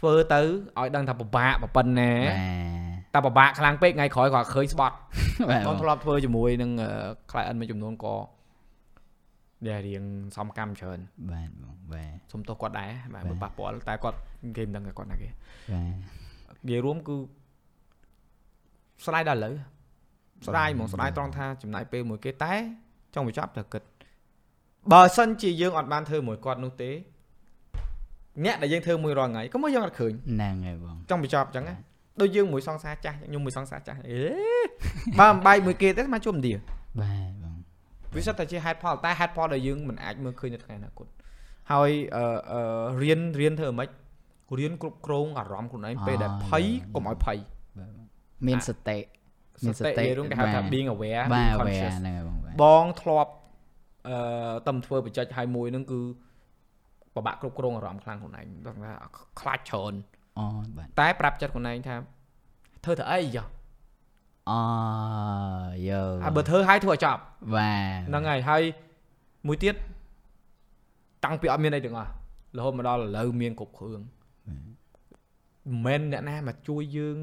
[0.00, 0.40] ធ្វើទៅ
[0.78, 2.12] ឲ្យដឹងថាពិបាកប៉ុណ្ណា
[3.14, 4.96] តែពិបាកខ្លាំងពេកថ្ងៃក្រោយគាត់ឃើញស្បត់
[5.66, 6.70] បងធ្លាប់ធ្វើជាមួយនឹង
[7.30, 8.16] client មួយចំនួនក៏
[9.68, 10.04] ដែលរៀង
[10.36, 10.98] សំកម្មច្រើន
[11.32, 14.18] បាទបងបាទសុំទោសគាត់ដែរបាទបើប៉ះពាល់តែគាត់
[14.56, 15.82] គេមិនដឹងថាគាត់ណាគេបា
[16.54, 17.16] ទនិយាយរួមគឺ
[19.06, 19.54] ស្ដាយដល់ឥឡូវ
[20.46, 22.52] ស្ដាយហ្មងស្ដាយត្រង់ថាចំណាយពេលមួយគេតែ
[23.14, 23.82] ចង់បញ្ចប់តែគិត
[24.92, 26.90] បើសិនជាយើងអត់បានធ្វើមួយគាត់នោះទេ
[28.44, 31.76] អ្នកដែលយើងធ្វើមួយរាល់ថ្ងៃក៏មកយើងអត់ឃើញហ្នឹងហើយបងចង់បញ្ចប់អញ្ចឹងណា
[32.20, 34.22] ដូចយើងមួយសង្សារចាស់ខ្ញុំមួយសង្សារចាស់អេ
[35.18, 36.52] បើអំបាយមួយគេទេមកជុំឌី
[37.00, 37.56] បាទបង
[38.16, 41.06] វាសិតតែជាហេតុផលតែហេតុផលដែលយើងមិនអាចមើលឃើញនៅថ្ងៃអនាគត
[41.72, 43.88] ហើយអឺរៀនរៀនធ្វើម៉េច
[44.58, 46.64] រៀនគ្រប់គ្រងអារម្មណ៍ខ្លួនឯងពេលដែលភ័យ
[46.94, 47.38] កុំឲ្យភ័យ
[48.46, 48.98] មានសតិ
[49.64, 53.32] មានសតិរួមគេហៅថា being aware បាទ aware ហ្នឹងហើយបងបងធ្លាប់
[54.08, 54.16] អឺ
[54.68, 56.00] តំធ្វើបច្ចេកហើយមួយហ្នឹងគឺ
[57.14, 58.92] ពិបាកគ្រប់គ្រងអារម្មណ៍ខ្លាំងខ្លួនឯងដឹងថា
[59.40, 59.94] ខ្លាចច្រើន
[60.38, 60.44] អូ
[60.76, 61.94] បាទតែប្រាប់ចិត្តខ្លួនឯងថា
[62.84, 63.44] ធ្វើទៅអីយោ
[64.50, 64.60] អូ
[65.88, 67.22] យើអាបើធ្វើឲ្យធ្វើឲ្យចប់
[67.54, 68.62] បាទហ្នឹងហើយហើយ
[69.46, 69.74] មួយទៀត
[71.24, 72.10] តាំងពីអត់មានអីទាំងអស់
[72.56, 74.00] រហូតមកដល់ឥឡូវមានគ្រប់គ្រឿង
[75.86, 77.16] មិនមែនអ្នកណាមកជួយយើង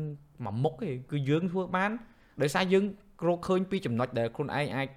[0.45, 1.91] មួយមុខទេគឺយើងធ្វើបាន
[2.41, 2.83] ដោយសារយើង
[3.27, 4.87] រកឃើញពីចំណុចដែលខ្លួនឯងអាច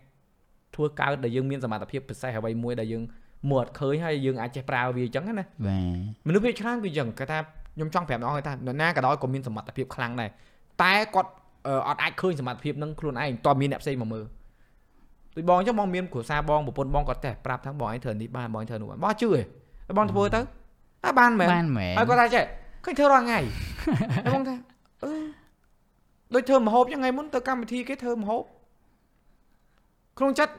[0.75, 3.03] ធ្វើកើតដែលយើងមានសមត្ថភាពពិសេសអ្វីមួយដែលយើង
[3.51, 5.47] មើលអត់ឃើញហើយយើងអាចចេះប្រើវាអញ្ចឹងណាបាទ
[6.27, 7.39] មនុស្សភាគច្រើនគឺអញ្ចឹងគេថា
[7.75, 10.31] ខ្ញុំចង់ប្រាប់អ្នកនរថានរណាក៏ដោយក៏មានសមត្ថភាពខ្លាំងដែរ
[10.83, 11.31] តែគាត់
[11.67, 14.25] អឺអត់អាចឃើញសមត្ថភាពនឹងខ្លួនឯងតើមានអ្នកផ្សេងមកមើល
[15.37, 20.41] ដូចបងអញ្ចឹងបងមានគ្រួសារបងប្រពន្ធបងគាត់តែប្រាប់ថាបងឯងធ្វើនេះបានបងឯងធ្វើនោះបានបងជឿទេតែបងធ្វើទៅ
[21.05, 22.45] អាបានមែនបានមែនហើយគាត់ថាចេះ
[22.85, 23.39] ឃើញធ្វើរាល់ថ្ងៃ
[24.25, 24.55] ហើយបងថា
[25.03, 25.13] អឺ
[26.35, 28.43] ដូចធ្វើម្ហូបចឹងថ្ងៃមុនទៅកម្មវិធីគេធ្វើម្ហូប
[30.19, 30.53] ក្នុងចិត្ត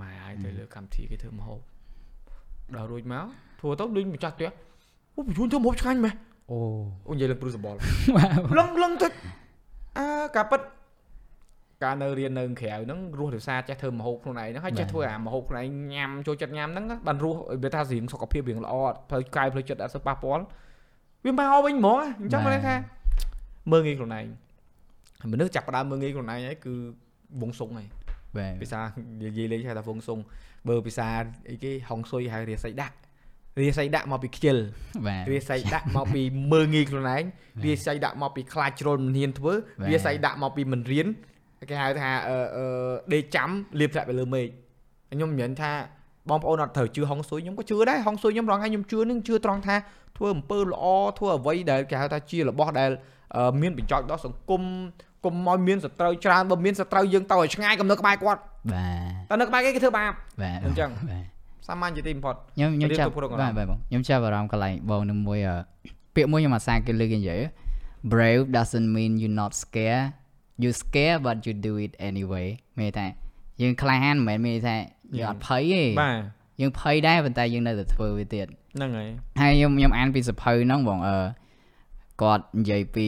[0.00, 1.60] ម៉ែឲ្យទៅលើកម្មវិធីគេធ្វើម្ហូប
[2.76, 3.24] ដល់រួចមក
[3.60, 4.50] ធ្វើទៅដូចម្ចាស់ផ្ទះ
[5.16, 6.14] អូបញ្ជូនធ្វើម្ហូបឆ្ងាញ់មែន
[6.50, 6.58] អូ
[7.08, 7.78] អូនិយាយលើព្រឹសសបល់
[8.58, 9.08] លឹងលឹងទៅ
[9.98, 10.60] អើការពិត
[11.84, 20.44] ការនៅរៀននៅក្រៅហ្នឹងរស់ដោយសារចេះធ្វើម្ហូបខ្លួនឯងហ្នឹងហើយចេះធ្វើអាម្ហូបខ្លួនឯងញ៉ាំចូលចិត្តញ៉ាំហ្នឹងណាបានរស់វាថារៀងសុខភាពរៀងល្អអត់ផ្លូវកាយផ្លូវចិត្តអត់សូវប៉ះពាល់
[21.24, 22.74] វាមកវិញហ្មងអញ្ចឹងមិនថា
[23.72, 24.26] មើងងាយខ្លួនឯង
[25.32, 26.74] មនុស្សចាប់ផ្ដើមមើងងាយខ្លួនឯងហើយគឺ
[27.40, 27.97] វងសុងហើយបាទ
[28.62, 28.80] ភាសា
[29.22, 30.18] និយាយលេងហៅថាវងសុង
[30.68, 31.08] បើភាសា
[31.50, 32.96] អីគេហុងស៊ុយហៅរាសីដាក់
[33.60, 34.56] រាសីដាក់មកពីខ្ជិល
[35.06, 36.22] បាទរាសីដាក់មកពី
[36.52, 37.24] មើងងាយខ្លួនឯង
[37.64, 41.06] រាសីដាក់មកពីខ្លាចជ្រុលមិនហ៊ានធ្វើបាទរាសីដាក់មកពីមិនរៀន
[41.70, 42.64] គេហៅថាអឺអឺ
[43.12, 43.50] ដេកចាំ
[43.80, 44.46] លៀបធ្លាក់ទៅលើមេឃ
[45.12, 45.72] ខ្ញុំមានថា
[46.30, 49.76] បងប្អូនអត់ត្រូវជឿហុងស៊ុយខ្ញុំក៏ជឿដែរហុងស៊ុយខ្ញុំរងថ្ងៃខ្ញុំជឿនឹងជឿត្រង់ថា
[50.16, 50.84] ធ្វើអំពើល្អ
[51.18, 52.90] ធ្វើអ្វីដែលគេហៅថាជារបស់ដែល
[53.36, 54.62] អឺមានបញ្ចោចដល់សង្គម
[55.24, 58.40] កុំឲ្យមានសត្រូវច្រើនបើមានសត្រូវយើងទៅឲ្យឆ្ងាយកំណើក្បែរគាត់
[58.72, 58.88] បា
[59.28, 60.12] ទតែនៅក្បែរគេគេធ្វើបាប
[60.42, 61.24] បាទអញ្ចឹងបាទ
[61.66, 65.56] សាមញ្ញជាទីបំផុតខ្ញុំខ្ញុំរៀបចាប់គ្រប់គ្រងអារបាម្មទណ៍បាទបងខ្ញុំចាប់អារម្មណ៍កន្លែងបងនឹងមួយអឺ
[66.14, 67.40] ពាក្យមួយខ្ញុំអាសាគេលើកនិយាយ
[68.12, 70.04] brave doesn't mean you not scared
[70.62, 72.48] you scared but you do it anyway
[72.78, 73.06] មានថា
[73.62, 74.76] យើងក្លាហានមិនមែនមានថា
[75.18, 76.18] យើងអត់ភ័យទេបាទ
[76.60, 78.46] យើងភ័យដែរប៉ុន្តែយើងនៅតែធ្វើវាទៀត
[78.76, 79.08] ហ្នឹងហើយ
[79.40, 81.18] ហើយខ្ញុំខ្ញុំអានពីសភៅហ្នឹងបងអឺ
[82.22, 83.06] គាត់និយាយពី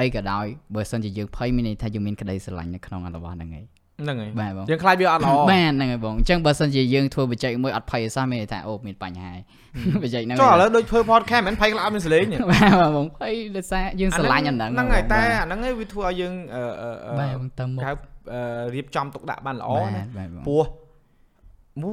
[0.00, 3.64] អីក៏ដោយបើសិនជាយើងភ័យមានន័យថាយើងមានក្តីស្រឡាញ់នៅក្នុងរបស់ហ្នឹងឯង
[4.02, 9.40] ហ្នឹងហើយបាទបងយើងខ្លាចវាអត់ល្អបាទហ្នឹងហើយបងអញ្ចឹងបើសិនជាយើងធ្វើបច្ចេកមួយអត់ភ័យសោះមានន័យថាអូមានបញ្ហាហើយ
[10.02, 17.92] បច្ចេកហ្នឹងចុះឥឡូវដូចធ្វើ podcast មិនផៃខ្លាចមានសលេងទេបាទបាទបងភ័យដោយសារយើងស្រឡាញ់អាហ្នឹងហ្នឹងហើយតែអាហ្នឹងឯងវាធ្វើឲ្យយើងអឺអឺអឺបាទបងទៅមុខហៅ
[18.34, 20.64] អឺរៀបចំទុកដាក់បានល្អបាទណាបាទបងព្រោះ
[21.82, 21.90] មូ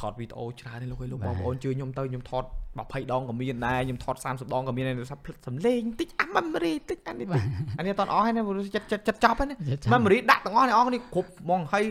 [0.00, 2.44] ថតវីដេអូច្រើនទេលោកអើយលោកបាទបងប្អូនជឿខ្ញុំទៅខ្ញុំថត
[2.76, 7.42] 20ដងក៏មានដែរខ្ញុំថត30ដងក៏មានដែរដោយសារភ្លេចសំឡេងតិចអា memory តិចអានេះតិច
[7.78, 9.56] អានេះអត់តអស់ហើយណាព្រោះចិត្តចិត្តចិត្តចប់ហើយណា
[9.94, 11.84] memory ដាក់ទាំងអស់អ្នកនរនេះគ្រប់ហ្មងហើយ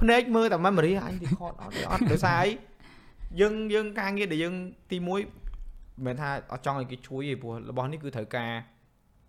[0.00, 2.48] ភ្នែកមើលតែ memory អញ record អត់ទេអត់ដោយសារអី
[3.40, 4.54] យើងយើងការងារដែលយើង
[4.90, 5.22] ទី1មិន
[6.04, 8.52] មែនថាអត់ចង់ឲ្យគេជួយទេព្រោះរបស់នេះគឺត្រូវការ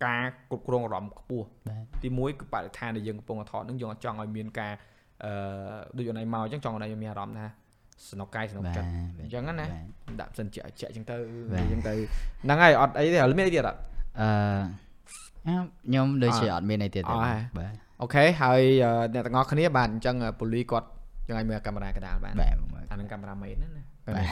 [0.04, 4.72] ការគ្រប់គ្រងអារម្មណ៍ខ្ពស់បាទទី1គឺបរិស្ថានដែលយើងកំពុងតែថតនឹងយើងអត់ចង់ឲ្យមានការ
[5.24, 5.32] អឺ
[5.96, 7.46] ដូចអូនឯងមកអញ្ចឹងចង់អូនឯងមានអារម្មណ៍ថា
[8.10, 8.88] ស្នុកកាយស្នុកបាទចិត្ត
[9.20, 9.66] អញ្ចឹងណា
[10.06, 11.16] បាទដាក់ផ្សិនជាក់ជាក់អញ្ចឹងទៅ
[11.52, 11.94] បាទអញ្ចឹងទៅ
[12.44, 13.78] ហ្នឹងហើយអត់អីទេឥឡូវមានអីទៀតអត់
[14.20, 14.28] អឺ
[15.86, 17.72] ខ្ញុំដូចជាអត់មានអីទៀតទេអត់ហើយបាទ
[18.02, 20.88] អូខេហើយអឺអ្នកទាំងអស់គ្នាបាទអញ្ចឹងពូលីគាត់
[21.28, 24.26] យើងឲ្យមើលកាមេរ៉ាកណ្ដាលបានបាទបងបាទអានឹងកាមេរ៉ាមេនណាណាបាទ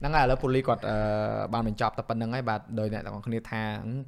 [0.00, 0.96] ហ្នឹងហើយឥឡូវពូលីគាត់អឺ
[1.52, 3.60] បានបញ្ចប់តែប៉ុណ្្នឹងហើយបាទដោយអ្នកទាំងអស់គ្នាថា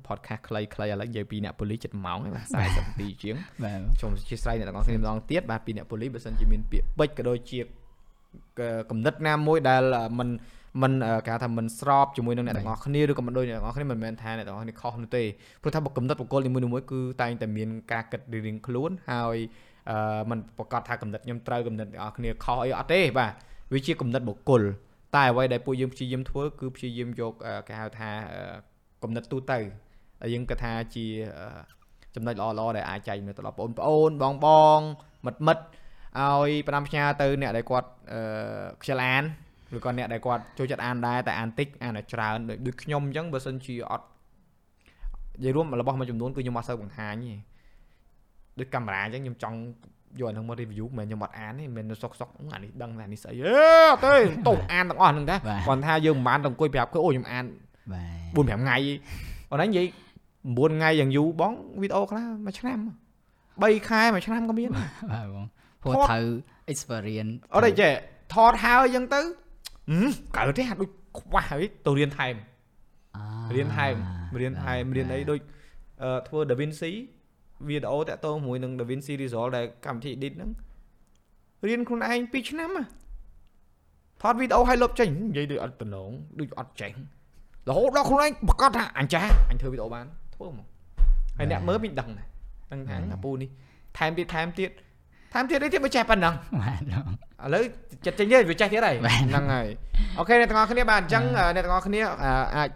[0.07, 7.59] podcast ខ្លីៗឥឡូវនិយាយពីអ្នកពូលីចិត្តម៉ោងហើយបាទ40នាទីជាងបាទសូមអធិស្ឋានអ្នកទាំងអស់គ្នាម្ដងទៀតបាទពីអ្នកប៉ូលីសបើសិនជាមានពាក្យពេចន៍ក៏ដូចជា
[8.91, 9.83] កំណត់ណាមួយដែល
[10.19, 10.29] មិន
[10.83, 10.93] មិន
[11.27, 15.25] គេហៅថាមិនស្របជាមួយនឹងអ្នកទាំងអស់គ្នាឬក៏មិនដូចអ្នកទាំងអស់គ្នាមិនមែនថាអ្នកទាំងអស់គ្នាខុសនោះទេ
[15.63, 19.37] ព្រោះថាបើកំណត់បុគ្គលនីមួយៗគឺតែងតែមានការគិតរៀងៗខ្លួនហើយ
[19.91, 23.33] អឺมันប្រកាសថាកំណត់ខ្ញុំត្រូវកំណត់អ្នកទាំងអស់គ្នាខុសអីអត់ទេបាទ
[23.73, 24.63] វាជាកំណត់បុគ្គល
[25.17, 28.43] តែអ្វីដែលពួកយើងព្យាយាមធ្វើគឺព្យាយាមយកអឺគេហៅថាអឺ
[29.03, 29.59] កំណត់ទូទៅ
[30.21, 31.07] ដែលយើងគិតថាជា
[31.41, 31.49] អឺ
[32.15, 34.47] ចំណុចល្អៗដែលអាចចែកមើលទៅដល់បងប្អូនបងប
[34.79, 34.81] ង
[35.27, 35.65] មិត្តមិត្ត
[36.21, 38.21] ឲ្យផ្ដាំផ្ញើទៅអ្នកដែលគាត់អឺ
[38.83, 39.25] ខ្ជិលអាន
[39.77, 44.07] ឬក៏អ្នកដែលគាត់ចូលចិត្តអានដែរតែអានតិចអានឲ្យច្រើនដូចដូចខ្ញុំអញ្ចឹងបើសិនជាអត់
[45.37, 47.35] និយាយរួមរបស់មួយចំនួនគឺខ្ញុំអត់សូវបង្ហាញទេ
[48.59, 49.59] ដូចកាមេរ៉ាអញ្ចឹងខ្ញុំចង់
[50.21, 53.55] យកអាហ្នឹងមក review មិនមែនខ្ញុំអត់អានទេមិនមែនសុកសុកអានេះដឹងអានេះស្អីអេ
[53.91, 54.15] អត់ទេ
[54.49, 57.45] តោះអានទាំងអស់ហ្នឹងតែគាត់ថាយើងមិនបានទៅអង្គុយប្រាប់គេអូខ្ញុំអាន
[57.93, 58.03] បា
[58.37, 58.77] ទ4 5ថ្ងៃ
[59.51, 59.87] អូនឯងនិយាយ
[60.35, 62.79] 9ថ្ងៃយ៉ាងយូរបងវីដេអូខ្លះមួយឆ្នាំ
[63.33, 65.47] 3ខែមួយឆ្នាំក៏មានដែរបាទបង
[65.87, 66.27] ព្រោះថតត្រូវ
[66.73, 67.93] experience អត់ទេចេះ
[68.35, 69.21] ថតហើយអញ្ចឹងទៅ
[69.91, 72.35] ហឹមកើតទេអាដូចខ្វះហើយទៅរៀនថែម
[73.17, 73.95] អារៀនថែម
[74.41, 75.41] រៀនថែមរៀនអីដូច
[76.03, 76.93] អឺធ្វើ DaVinci
[77.69, 80.51] វីដេអូតាក់ទងជាមួយនឹង DaVinci Resolve ដែលកម្មវិធី edit ហ្នឹង
[81.67, 82.87] រៀនខ្លួនឯង2ឆ្នាំហ៎ថ
[84.23, 86.11] ថតវីដេអូឲ្យលុបចេញនិយាយដូចអត់តំណង
[86.41, 86.93] ដូចអត់ចេញ
[87.69, 89.21] រហូតដល់ខ្លួនឯងប្រកាសថាអញចា
[89.51, 90.67] អញធ្វើវីដេអូបានធ្វើមក
[91.39, 92.29] ហើយអ្នកមើលមិនដឹងដែរ
[92.73, 93.49] ដឹងថាអាពូនេះ
[93.99, 94.71] ថែមទៀតថែមទៀត
[95.37, 97.63] ថែមទៀតអីទៀតមិនចេះប៉ុណ្ណឹងបាទឥឡូវ
[98.07, 99.69] ចិត្តចេញទេវាចេះទៀតហើយហ្នឹងហើយ
[100.19, 101.25] អូខេអ្នកទាំងអស់គ្នាបាទអញ្ចឹង
[101.55, 102.01] អ្នកទាំងអស់គ្នា
[102.57, 102.71] អាច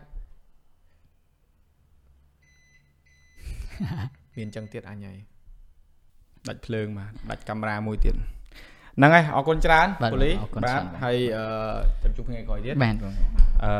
[4.36, 5.18] មានអញ្ចឹងទៀតអញហើយ
[6.48, 10.30] ដាច់ភ្លើងបាទដាច់កាមេរ៉ាមួយទៀតហ្នឹងហើយអរគុណច្រើនពូលី
[10.64, 11.44] បាទហើយអឺ
[12.02, 13.14] ចាំជួបថ្ងៃក្រោយទៀតបាទបង
[13.64, 13.72] អឺ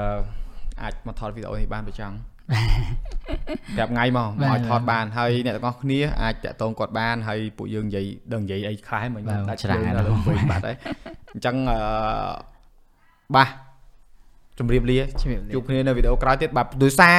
[0.83, 2.15] អាចមកថតវីដេអូនេះបានប្រចង់
[3.77, 10.77] ប្រាប់ថ្ងៃមកមកឲ្យថតបានហើយអ្នកទាំងអស់គ្នាអាចតាក់ទងគាត់បានហើយពួកយើងនិយាយដឹងនិយាយអីខ្លះមិញដាច់ច្រើនដល់វិញបាត់ហើយ
[11.33, 11.79] អញ្ចឹងអឺ
[13.37, 13.49] បាទ
[14.59, 17.17] ជម្រាបលាជំរាបលាជួបគ្នានៅវីដេអូក្រោយទៀតបាទដោយសារ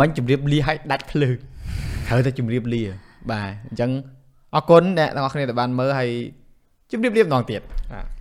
[0.00, 1.36] មិញជម្រាបលាឲ្យដាច់ភ្លើង
[2.08, 2.82] ត្រូវតែជម្រាបលា
[3.32, 3.90] បាទអញ្ចឹង
[4.54, 6.10] អរគុណអ្នកទាំងអស់គ្នាដែលបានមើលហើយ
[6.90, 7.60] ជម្រាបលាម្ដងទៀត
[7.92, 8.17] បាទ